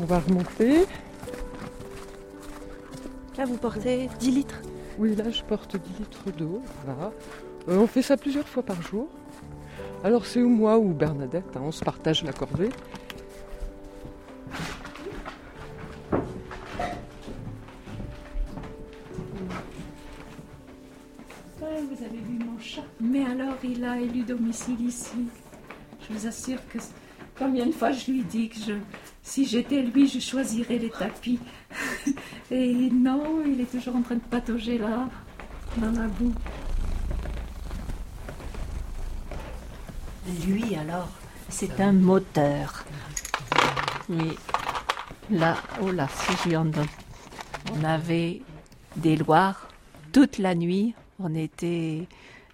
On 0.00 0.04
va 0.04 0.18
remonter. 0.20 0.86
Là, 3.38 3.44
vous 3.44 3.58
portez 3.58 4.08
10 4.18 4.30
litres. 4.30 4.62
Oui, 4.98 5.14
là, 5.14 5.28
je 5.30 5.42
porte 5.42 5.76
10 5.76 5.98
litres 5.98 6.30
d'eau. 6.30 6.62
Voilà. 6.84 7.12
Euh, 7.68 7.78
on 7.78 7.86
fait 7.86 8.00
ça 8.00 8.16
plusieurs 8.16 8.48
fois 8.48 8.62
par 8.62 8.80
jour. 8.80 9.08
Alors, 10.02 10.24
c'est 10.24 10.40
ou 10.40 10.48
moi 10.48 10.78
ou 10.78 10.94
Bernadette, 10.94 11.56
hein, 11.56 11.62
on 11.62 11.72
se 11.72 11.84
partage 11.84 12.24
la 12.24 12.32
corvée. 12.32 12.70
Vous 21.60 22.04
avez 22.04 22.18
vu 22.18 22.38
mon 22.44 22.58
chat. 22.58 22.82
Mais 23.00 23.24
alors, 23.24 23.56
il 23.62 23.84
a 23.84 24.00
élu 24.00 24.22
domicile 24.22 24.80
ici. 24.80 25.28
Je 26.00 26.14
vous 26.14 26.26
assure 26.26 26.58
que 26.72 26.78
combien 27.38 27.66
de 27.66 27.72
fois 27.72 27.92
je 27.92 28.10
lui 28.10 28.22
dis 28.22 28.48
que 28.48 28.56
je, 28.56 28.72
si 29.22 29.44
j'étais 29.44 29.82
lui, 29.82 30.08
je 30.08 30.20
choisirais 30.20 30.78
les 30.78 30.90
tapis. 30.90 31.38
Et 32.50 32.90
non, 32.90 33.42
il 33.46 33.60
est 33.60 33.70
toujours 33.70 33.96
en 33.96 34.02
train 34.02 34.16
de 34.16 34.20
patauger 34.20 34.78
là, 34.78 35.08
dans 35.78 35.92
la 35.92 36.06
boue. 36.08 36.32
Lui, 40.46 40.74
alors, 40.74 41.08
c'est 41.48 41.80
un 41.80 41.92
moteur. 41.92 42.84
Oui. 44.08 44.36
Là, 45.30 45.56
oh 45.82 45.90
là, 45.90 46.08
si 46.08 46.32
je 46.42 46.48
lui 46.48 46.56
en 46.56 46.64
donne. 46.64 46.86
On 47.72 47.84
avait 47.84 48.42
des 48.96 49.16
loirs 49.16 49.68
toute 50.12 50.38
la 50.38 50.54
nuit. 50.54 50.94
On 51.18 51.34
était 51.34 52.06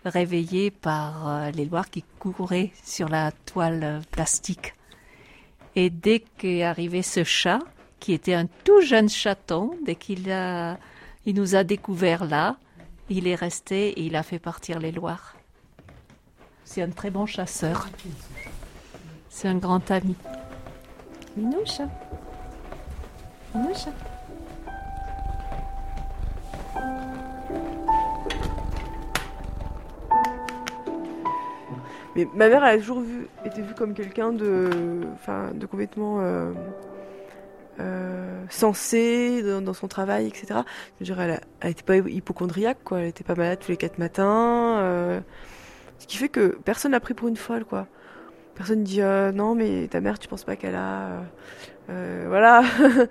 réveillés 0.05 0.71
par 0.71 1.29
euh, 1.29 1.51
les 1.51 1.65
loirs 1.65 1.91
qui 1.91 2.05
couraient 2.19 2.73
sur 2.83 3.09
la 3.09 3.33
toile 3.33 3.81
euh, 3.83 4.01
plastique. 4.11 4.75
Et 5.77 5.91
dès 5.91 6.21
qu'est 6.39 6.63
arrivé 6.63 7.03
ce 7.03 7.25
chat, 7.25 7.61
qui 8.03 8.13
était 8.13 8.35
un 8.35 8.47
tout 8.65 8.81
jeune 8.81 9.09
chaton, 9.09 9.77
dès 9.87 9.95
qu'il 9.95 10.29
a, 10.33 10.77
il 11.25 11.37
nous 11.37 11.55
a 11.55 11.63
découvert 11.63 12.25
là, 12.25 12.57
il 13.09 13.29
est 13.29 13.37
resté 13.37 13.91
et 13.91 14.03
il 14.03 14.17
a 14.17 14.25
fait 14.25 14.41
partir 14.41 14.81
les 14.81 14.91
loirs. 14.91 15.37
C'est 16.65 16.83
un 16.83 16.91
très 16.91 17.11
bon 17.11 17.27
chasseur. 17.27 17.89
C'est 19.29 19.47
un 19.47 19.55
grand 19.55 19.89
ami. 19.93 20.17
Minou 21.37 21.65
chat. 21.65 21.89
Minou 23.55 23.73
chat. 23.73 23.93
Mais 32.17 32.27
ma 32.35 32.49
mère, 32.49 32.65
elle 32.65 32.75
a 32.75 32.79
toujours 32.79 33.01
vu, 33.01 33.29
été 33.45 33.63
vue 33.63 33.75
comme 33.75 33.95
quelqu'un 33.95 34.33
de, 34.33 35.03
enfin, 35.15 35.53
de 35.55 35.67
complètement 35.67 36.19
euh, 36.21 36.53
euh, 37.83 38.45
sensé 38.49 39.43
dans, 39.43 39.75
son 39.75 39.89
travail, 39.89 40.27
etc. 40.27 40.61
Je 41.01 41.01
veux 41.01 41.05
dire, 41.05 41.21
elle, 41.21 41.41
elle 41.61 41.71
était 41.71 41.83
pas 41.83 41.97
hypochondriaque, 41.97 42.79
quoi. 42.85 43.01
Elle 43.01 43.09
était 43.09 43.25
pas 43.25 43.35
malade 43.35 43.59
tous 43.61 43.71
les 43.71 43.77
quatre 43.77 43.99
matins. 43.99 44.79
euh, 44.81 45.21
ce 45.99 46.07
qui 46.07 46.17
fait 46.17 46.29
que 46.29 46.59
personne 46.65 46.93
l'a 46.93 47.01
pris 47.01 47.15
pour 47.15 47.29
une 47.29 47.37
folle, 47.37 47.65
quoi. 47.65 47.87
Personne 48.55 48.85
dit 48.85 49.01
euh, 49.01 49.33
non, 49.33 49.55
mais 49.55 49.89
ta 49.89 50.01
mère, 50.01 50.19
tu 50.19 50.29
penses 50.29 50.45
pas 50.45 50.57
qu'elle 50.57 50.75
a, 50.75 51.23
voilà, 51.89 52.63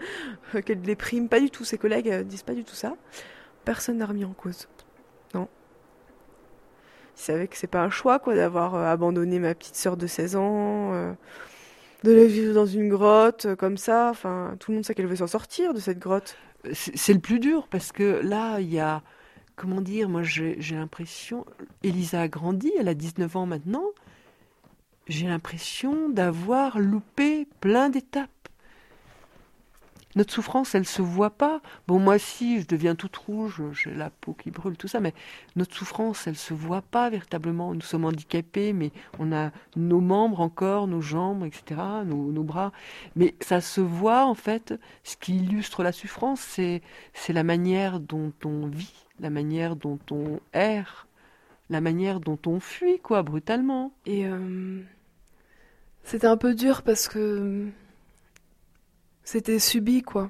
qu'elle 0.66 0.82
déprime. 0.82 1.28
Pas 1.28 1.40
du 1.40 1.50
tout. 1.50 1.66
Ses 1.66 1.78
collègues 1.78 2.10
disent 2.24 2.44
pas 2.44 2.54
du 2.54 2.64
tout 2.64 2.76
ça. 2.76 2.96
Personne 3.66 3.98
n'a 3.98 4.06
remis 4.06 4.26
en 4.26 4.34
cause. 4.34 4.68
Non. 5.34 5.48
Ils 7.18 7.22
savaient 7.22 7.48
que 7.48 7.58
c'est 7.58 7.68
pas 7.68 7.82
un 7.82 7.90
choix, 7.90 8.20
quoi, 8.20 8.36
d'avoir 8.36 8.76
abandonné 8.76 9.40
ma 9.40 9.54
petite 9.54 9.76
sœur 9.76 9.98
de 9.98 10.08
16 10.08 10.36
ans, 10.36 11.16
de 12.04 12.12
la 12.12 12.26
vivre 12.26 12.54
dans 12.54 12.66
une 12.66 12.90
grotte 12.90 13.46
euh, 13.46 13.56
comme 13.56 13.78
ça. 13.78 14.10
Enfin, 14.10 14.56
tout 14.60 14.72
le 14.72 14.76
monde 14.76 14.86
sait 14.86 14.94
qu'elle 14.96 15.08
veut 15.08 15.16
s'en 15.16 15.28
sortir 15.28 15.74
de 15.74 15.80
cette 15.80 16.00
grotte. 16.00 16.36
C'est 16.74 17.14
le 17.14 17.20
plus 17.20 17.40
dur 17.40 17.68
parce 17.68 17.92
que 17.92 18.22
là, 18.24 18.60
il 18.60 18.72
y 18.72 18.80
a, 18.80 19.02
comment 19.56 19.82
dire, 19.82 20.10
moi 20.10 20.22
j'ai 20.22 20.58
l'impression, 20.72 21.46
Elisa 21.82 22.22
a 22.22 22.28
grandi, 22.28 22.72
elle 22.80 22.88
a 22.88 22.94
19 22.94 23.36
ans 23.36 23.46
maintenant, 23.48 23.86
j'ai 25.08 25.28
l'impression 25.28 26.10
d'avoir 26.10 26.80
loupé 26.80 27.48
plein 27.62 27.90
d'étapes. 27.90 28.41
Notre 30.15 30.34
souffrance, 30.34 30.76
elle 30.76 30.86
se 30.86 31.02
voit 31.02 31.30
pas. 31.30 31.62
Bon, 31.88 32.00
moi 32.00 32.19
si, 32.19 32.62
je 32.62 32.67
deviens 32.67 32.95
toute 32.95 33.15
rouge, 33.15 33.62
j'ai 33.71 33.93
la 33.93 34.10
peau 34.10 34.34
qui 34.34 34.52
brûle, 34.52 34.78
tout 34.78 34.88
ça, 34.88 35.00
mais 35.00 35.13
notre 35.56 35.76
souffrance, 35.76 36.28
elle 36.28 36.36
se 36.36 36.54
voit 36.54 36.82
pas 36.82 37.10
véritablement. 37.10 37.74
Nous 37.74 37.82
sommes 37.82 38.06
handicapés, 38.06 38.74
mais 38.74 38.91
on 39.19 39.32
a 39.32 39.52
nos 39.76 40.02
membres 40.02 40.41
encore, 40.41 40.88
nos 40.88 41.02
jambes, 41.02 41.45
etc., 41.45 41.82
nos, 42.06 42.43
bras. 42.43 42.71
Mais 43.15 43.36
ça 43.39 43.62
se 43.62 43.82
voit 43.82 44.26
en 44.26 44.36
fait. 44.36 44.74
Ce 45.04 45.15
qui 45.15 45.38
illustre 45.38 45.84
la 45.84 45.91
souffrance, 45.91 46.41
c'est 46.41 46.82
c'est 47.13 47.34
la 47.34 47.43
manière 47.43 48.00
dont 48.00 48.34
on 48.43 48.67
vit, 48.67 49.06
la 49.19 49.30
manière 49.30 49.76
dont 49.76 50.00
on 50.12 50.39
erre, 50.54 51.08
la 51.69 51.82
manière 51.82 52.19
dont 52.19 52.39
on 52.45 52.60
fuit, 52.60 53.00
quoi, 53.00 53.24
brutalement. 53.24 53.93
Et 54.06 54.26
euh, 54.26 54.82
c'était 56.04 56.28
un 56.28 56.38
peu 56.38 56.54
dur 56.54 56.82
parce 56.82 57.08
que 57.08 57.67
c'était 59.24 59.60
subi, 59.60 60.02
quoi. 60.02 60.30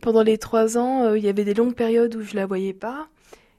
Pendant 0.00 0.22
les 0.22 0.38
trois 0.38 0.78
ans, 0.78 1.04
euh, 1.04 1.18
il 1.18 1.24
y 1.24 1.28
avait 1.28 1.44
des 1.44 1.54
longues 1.54 1.74
périodes 1.74 2.14
où 2.16 2.22
je 2.22 2.36
la 2.36 2.46
voyais 2.46 2.74
pas. 2.74 3.08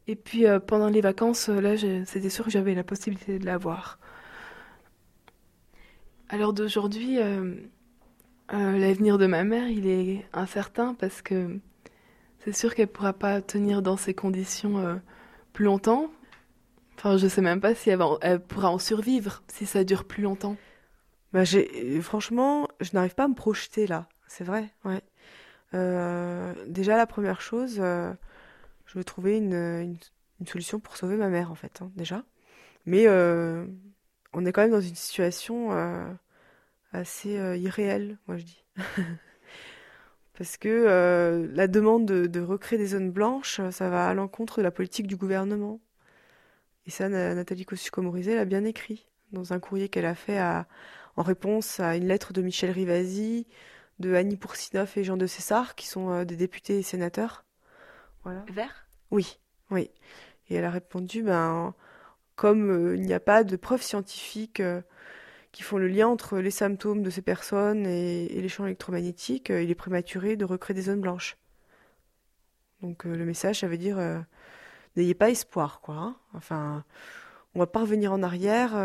Et 0.07 0.15
puis 0.15 0.45
euh, 0.45 0.59
pendant 0.59 0.87
les 0.87 1.01
vacances, 1.01 1.49
euh, 1.49 1.59
là, 1.59 1.75
c'était 2.05 2.29
sûr 2.29 2.45
que 2.45 2.51
j'avais 2.51 2.73
la 2.73 2.83
possibilité 2.83 3.39
de 3.39 3.45
la 3.45 3.57
voir. 3.57 3.99
À 6.29 6.37
l'heure 6.37 6.53
d'aujourd'hui, 6.53 7.19
l'avenir 8.49 9.17
de 9.17 9.27
ma 9.27 9.45
mère, 9.45 9.69
il 9.69 9.87
est 9.87 10.25
incertain 10.33 10.93
parce 10.93 11.21
que 11.21 11.57
c'est 12.39 12.53
sûr 12.53 12.75
qu'elle 12.75 12.89
pourra 12.89 13.13
pas 13.13 13.41
tenir 13.41 13.81
dans 13.81 13.95
ces 13.95 14.13
conditions 14.13 14.99
plus 15.53 15.63
longtemps. 15.63 16.11
Enfin, 16.97 17.15
je 17.15 17.27
sais 17.27 17.41
même 17.41 17.61
pas 17.61 17.75
si 17.75 17.89
elle 17.89 18.41
pourra 18.41 18.69
en 18.69 18.77
survivre 18.77 19.41
si 19.47 19.65
ça 19.65 19.85
dure 19.85 20.03
plus 20.03 20.21
longtemps. 20.21 20.57
Bah, 21.33 21.43
franchement, 22.01 22.67
je 22.79 22.91
n'arrive 22.93 23.15
pas 23.15 23.25
à 23.25 23.27
me 23.27 23.35
projeter 23.35 23.87
là. 23.87 24.07
c'est 24.27 24.43
vrai, 24.43 24.69
ouais. 24.85 25.01
Euh, 25.73 26.53
déjà, 26.67 26.95
la 26.95 27.07
première 27.07 27.41
chose, 27.41 27.77
euh, 27.79 28.13
je 28.85 28.97
veux 28.97 29.03
trouver 29.03 29.37
une, 29.37 29.97
solution 30.45 30.79
pour 30.79 30.95
sauver 30.97 31.17
ma 31.17 31.27
mère, 31.29 31.51
en 31.51 31.55
fait, 31.55 31.81
hein, 31.81 31.91
déjà. 31.95 32.23
Mais 32.85 33.07
euh, 33.07 33.65
on 34.33 34.45
est 34.45 34.53
quand 34.53 34.61
même 34.61 34.71
dans 34.71 34.81
une 34.81 34.95
situation 34.95 35.71
assez 36.93 37.31
irréelle, 37.59 38.17
moi 38.27 38.37
je 38.37 38.43
dis. 38.43 38.63
Parce 40.37 40.55
que 40.57 41.49
la 41.53 41.67
demande 41.67 42.05
de, 42.05 42.41
recréer 42.41 42.79
des 42.79 42.87
zones 42.87 43.11
blanches, 43.11 43.59
ça 43.71 43.89
va 43.89 44.07
à 44.07 44.13
l'encontre 44.13 44.59
de 44.59 44.63
la 44.63 44.71
politique 44.71 45.07
du 45.07 45.17
gouvernement. 45.17 45.81
Et 46.85 46.91
ça, 46.91 47.09
Na- 47.09 47.35
Nathalie 47.35 47.65
Kosciusko-Morizet 47.65 48.35
l'a 48.35 48.45
bien 48.45 48.63
écrit 48.63 49.07
dans 49.33 49.51
un 49.51 49.59
courrier 49.59 49.89
qu'elle 49.89 50.05
a 50.05 50.15
fait 50.15 50.37
à- 50.37 50.67
en 51.17 51.23
réponse 51.23 51.79
à 51.79 51.95
une 51.97 52.07
lettre 52.07 52.31
de 52.31 52.41
Michel 52.41 52.71
Rivasi, 52.71 53.47
de 53.99 54.13
Annie 54.13 54.37
Pourcinoff 54.37 54.95
et 54.97 55.03
Jean 55.03 55.17
de 55.17 55.27
César, 55.27 55.75
qui 55.75 55.87
sont 55.87 56.11
euh, 56.11 56.25
des 56.25 56.35
députés 56.35 56.77
et 56.79 56.83
sénateurs. 56.83 57.43
Voilà. 58.23 58.45
Vert? 58.51 58.87
Oui, 59.09 59.39
oui. 59.71 59.89
Et 60.49 60.55
elle 60.55 60.65
a 60.65 60.71
répondu, 60.71 61.23
ben, 61.23 61.73
comme 62.35 62.69
euh, 62.69 62.95
il 62.95 63.01
n'y 63.01 63.13
a 63.13 63.19
pas 63.19 63.43
de 63.43 63.55
preuves 63.55 63.81
scientifiques 63.81 64.59
euh, 64.59 64.81
qui 65.51 65.63
font 65.63 65.77
le 65.77 65.87
lien 65.87 66.07
entre 66.07 66.37
les 66.37 66.51
symptômes 66.51 67.01
de 67.01 67.09
ces 67.09 67.23
personnes 67.23 67.87
et, 67.87 68.25
et 68.25 68.41
les 68.41 68.49
champs 68.49 68.65
électromagnétiques, 68.65 69.49
il 69.49 69.71
est 69.71 69.75
prématuré 69.75 70.35
de 70.35 70.45
recréer 70.45 70.75
des 70.75 70.83
zones 70.83 71.01
blanches. 71.01 71.35
Donc 72.83 73.05
le 73.05 73.25
message, 73.25 73.61
ça 73.61 73.67
veut 73.67 73.79
dire, 73.79 73.97
n'ayez 74.95 75.15
pas 75.15 75.31
espoir, 75.31 75.81
quoi. 75.81 75.95
hein. 75.95 76.15
Enfin, 76.35 76.83
on 77.55 77.59
va 77.59 77.65
pas 77.65 77.79
revenir 77.79 78.13
en 78.13 78.21
arrière 78.21 78.75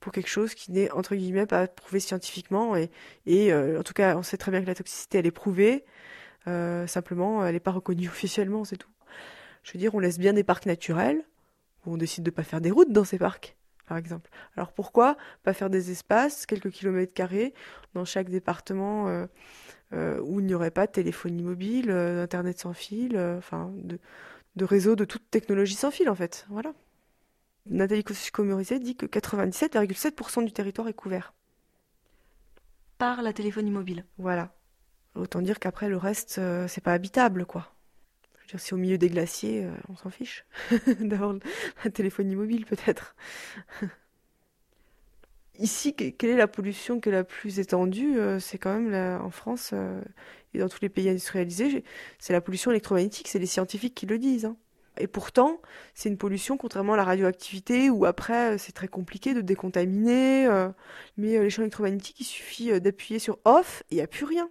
pour 0.00 0.12
quelque 0.12 0.28
chose 0.28 0.54
qui 0.54 0.72
n'est, 0.72 0.90
entre 0.90 1.14
guillemets, 1.16 1.46
pas 1.46 1.66
prouvé 1.66 2.00
scientifiquement. 2.00 2.76
Et, 2.76 2.90
euh, 3.52 3.80
en 3.80 3.82
tout 3.82 3.92
cas, 3.92 4.16
on 4.16 4.22
sait 4.22 4.36
très 4.36 4.50
bien 4.50 4.60
que 4.60 4.66
la 4.66 4.74
toxicité, 4.74 5.18
elle 5.18 5.26
est 5.26 5.30
prouvée. 5.30 5.84
Euh, 6.46 6.86
simplement, 6.86 7.44
elle 7.44 7.54
n'est 7.54 7.60
pas 7.60 7.72
reconnue 7.72 8.08
officiellement, 8.08 8.64
c'est 8.64 8.76
tout. 8.76 8.90
Je 9.62 9.72
veux 9.72 9.78
dire, 9.78 9.94
on 9.94 9.98
laisse 9.98 10.18
bien 10.18 10.32
des 10.32 10.44
parcs 10.44 10.66
naturels, 10.66 11.22
où 11.84 11.94
on 11.94 11.96
décide 11.96 12.24
de 12.24 12.30
pas 12.30 12.44
faire 12.44 12.60
des 12.60 12.70
routes 12.70 12.92
dans 12.92 13.04
ces 13.04 13.18
parcs, 13.18 13.56
par 13.86 13.98
exemple. 13.98 14.30
Alors 14.56 14.72
pourquoi 14.72 15.16
pas 15.42 15.52
faire 15.52 15.68
des 15.68 15.90
espaces, 15.90 16.46
quelques 16.46 16.70
kilomètres 16.70 17.12
carrés, 17.12 17.52
dans 17.94 18.04
chaque 18.04 18.30
département 18.30 19.08
euh, 19.92 20.20
où 20.22 20.40
il 20.40 20.46
n'y 20.46 20.54
aurait 20.54 20.70
pas 20.70 20.86
de 20.86 20.92
téléphonie 20.92 21.42
mobile, 21.42 21.88
d'internet 21.88 22.58
sans 22.58 22.72
fil, 22.72 23.18
enfin 23.18 23.72
de, 23.74 23.98
de 24.56 24.64
réseau 24.64 24.96
de 24.96 25.04
toute 25.04 25.30
technologie 25.30 25.74
sans 25.74 25.90
fil 25.90 26.08
en 26.08 26.14
fait. 26.14 26.46
Voilà. 26.48 26.72
Nathalie 27.68 28.02
Kosciusko-Morizet 28.04 28.80
dit 28.80 28.96
que 28.96 29.06
97,7% 29.06 30.44
du 30.44 30.52
territoire 30.52 30.88
est 30.88 30.92
couvert. 30.94 31.32
Par 32.98 33.22
la 33.22 33.32
téléphonie 33.32 33.70
mobile. 33.70 34.04
Voilà. 34.18 34.52
Autant 35.14 35.42
dire 35.42 35.58
qu'après 35.58 35.88
le 35.88 35.96
reste, 35.96 36.38
euh, 36.38 36.68
c'est 36.68 36.80
pas 36.82 36.92
habitable 36.92 37.46
quoi. 37.46 37.72
Je 38.38 38.42
veux 38.44 38.48
dire, 38.52 38.60
si 38.60 38.74
au 38.74 38.76
milieu 38.76 38.98
des 38.98 39.08
glaciers, 39.08 39.64
euh, 39.64 39.72
on 39.88 39.96
s'en 39.96 40.10
fiche 40.10 40.44
d'avoir 41.00 41.34
la 41.84 41.90
téléphonie 41.90 42.36
mobile 42.36 42.66
peut-être. 42.66 43.14
Ici, 45.58 45.94
que- 45.94 46.10
quelle 46.10 46.30
est 46.30 46.36
la 46.36 46.46
pollution 46.48 47.00
qui 47.00 47.08
est 47.08 47.12
la 47.12 47.24
plus 47.24 47.58
étendue? 47.58 48.18
Euh, 48.18 48.38
C'est 48.40 48.58
quand 48.58 48.72
même 48.72 48.90
la- 48.90 49.20
en 49.22 49.30
France 49.30 49.70
euh, 49.72 50.00
et 50.54 50.58
dans 50.58 50.68
tous 50.68 50.78
les 50.82 50.88
pays 50.88 51.08
industrialisés, 51.08 51.84
c'est 52.18 52.32
la 52.32 52.40
pollution 52.40 52.70
électromagnétique, 52.70 53.28
c'est 53.28 53.38
les 53.38 53.46
scientifiques 53.46 53.94
qui 53.94 54.06
le 54.06 54.18
disent. 54.18 54.44
hein. 54.46 54.56
Et 54.98 55.06
pourtant, 55.06 55.60
c'est 55.94 56.08
une 56.08 56.18
pollution, 56.18 56.56
contrairement 56.56 56.94
à 56.94 56.96
la 56.96 57.04
radioactivité, 57.04 57.90
où 57.90 58.04
après, 58.04 58.54
euh, 58.54 58.58
c'est 58.58 58.72
très 58.72 58.88
compliqué 58.88 59.34
de 59.34 59.40
décontaminer. 59.40 60.46
euh, 60.46 60.70
mais 61.16 61.36
euh, 61.36 61.42
les 61.42 61.50
champs 61.50 61.62
électromagnétiques, 61.62 62.20
il 62.20 62.24
suffit 62.24 62.80
d'appuyer 62.80 63.18
sur 63.18 63.38
off 63.44 63.82
et 63.90 63.94
il 63.94 63.98
n'y 63.98 64.02
a 64.02 64.06
plus 64.06 64.24
rien. 64.24 64.50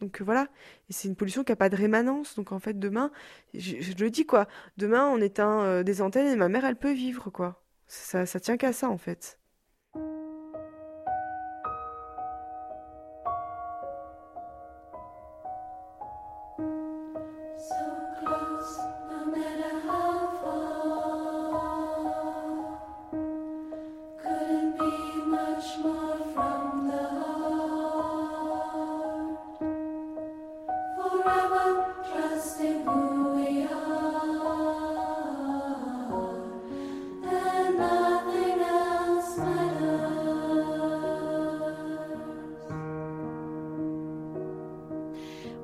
Donc 0.00 0.20
voilà, 0.20 0.48
c'est 0.90 1.08
une 1.08 1.16
pollution 1.16 1.44
qui 1.44 1.52
n'a 1.52 1.56
pas 1.56 1.68
de 1.68 1.76
rémanence. 1.76 2.34
Donc 2.36 2.52
en 2.52 2.58
fait, 2.58 2.78
demain, 2.78 3.10
je, 3.54 3.80
je 3.80 3.94
le 3.94 4.10
dis 4.10 4.26
quoi, 4.26 4.48
demain 4.76 5.06
on 5.08 5.20
éteint 5.20 5.82
des 5.82 6.02
antennes 6.02 6.26
et 6.26 6.36
ma 6.36 6.48
mère, 6.48 6.64
elle 6.64 6.76
peut 6.76 6.92
vivre 6.92 7.30
quoi. 7.30 7.62
Ça, 7.86 8.26
ça 8.26 8.40
tient 8.40 8.56
qu'à 8.56 8.72
ça 8.72 8.88
en 8.90 8.98
fait. 8.98 9.38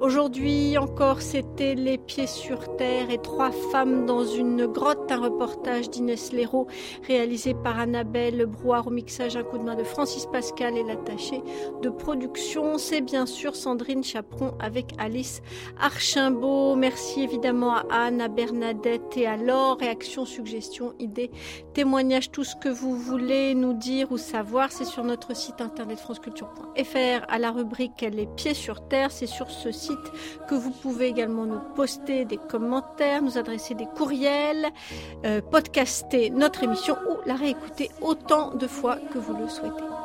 Aujourd'hui 0.00 0.78
encore, 0.78 1.20
c'était 1.20 1.74
Les 1.74 1.98
Pieds 1.98 2.26
sur 2.26 2.74
Terre 2.78 3.10
et 3.10 3.18
trois 3.18 3.50
femmes 3.50 4.06
dans 4.06 4.24
une 4.24 4.66
grotte, 4.66 5.12
un 5.12 5.20
reportage 5.20 5.90
d'Inès 5.90 6.32
Léraud 6.32 6.68
réalisé 7.06 7.52
par 7.52 7.78
Annabelle 7.78 8.46
Brouard 8.46 8.86
au 8.86 8.90
mixage, 8.90 9.36
un 9.36 9.42
coup 9.42 9.58
de 9.58 9.62
main 9.62 9.74
de 9.74 9.84
Francis 9.84 10.24
Pascal 10.24 10.78
et 10.78 10.84
l'attaché 10.84 11.42
de 11.82 11.90
production. 11.90 12.78
C'est 12.78 13.02
bien 13.02 13.26
sûr 13.26 13.54
Sandrine 13.54 14.02
Chaperon 14.02 14.54
avec 14.58 14.94
Alice 14.96 15.42
Archimbault. 15.78 16.76
Merci 16.76 17.24
évidemment 17.24 17.74
à 17.74 17.84
Anne, 17.90 18.22
à 18.22 18.28
Bernadette 18.28 19.18
et 19.18 19.26
à 19.26 19.36
Laure. 19.36 19.76
Réactions, 19.80 20.24
suggestions, 20.24 20.94
idées, 20.98 21.30
témoignages, 21.74 22.30
tout 22.30 22.44
ce 22.44 22.56
que 22.56 22.70
vous 22.70 22.96
voulez 22.96 23.54
nous 23.54 23.74
dire 23.74 24.10
ou 24.12 24.16
savoir, 24.16 24.72
c'est 24.72 24.86
sur 24.86 25.04
notre 25.04 25.36
site 25.36 25.60
internet 25.60 25.98
franceculture.fr 25.98 27.26
à 27.28 27.38
la 27.38 27.50
rubrique 27.50 28.00
Les 28.00 28.26
Pieds 28.26 28.54
sur 28.54 28.88
Terre. 28.88 29.10
C'est 29.10 29.26
sur 29.26 29.50
ce 29.50 29.70
que 30.48 30.54
vous 30.54 30.70
pouvez 30.70 31.06
également 31.06 31.46
nous 31.46 31.60
poster 31.74 32.24
des 32.24 32.36
commentaires, 32.36 33.22
nous 33.22 33.38
adresser 33.38 33.74
des 33.74 33.86
courriels, 33.86 34.66
euh, 35.24 35.40
podcaster 35.40 36.30
notre 36.30 36.62
émission 36.62 36.96
ou 37.08 37.16
la 37.26 37.34
réécouter 37.34 37.90
autant 38.00 38.54
de 38.54 38.66
fois 38.66 38.96
que 39.12 39.18
vous 39.18 39.36
le 39.36 39.48
souhaitez. 39.48 39.99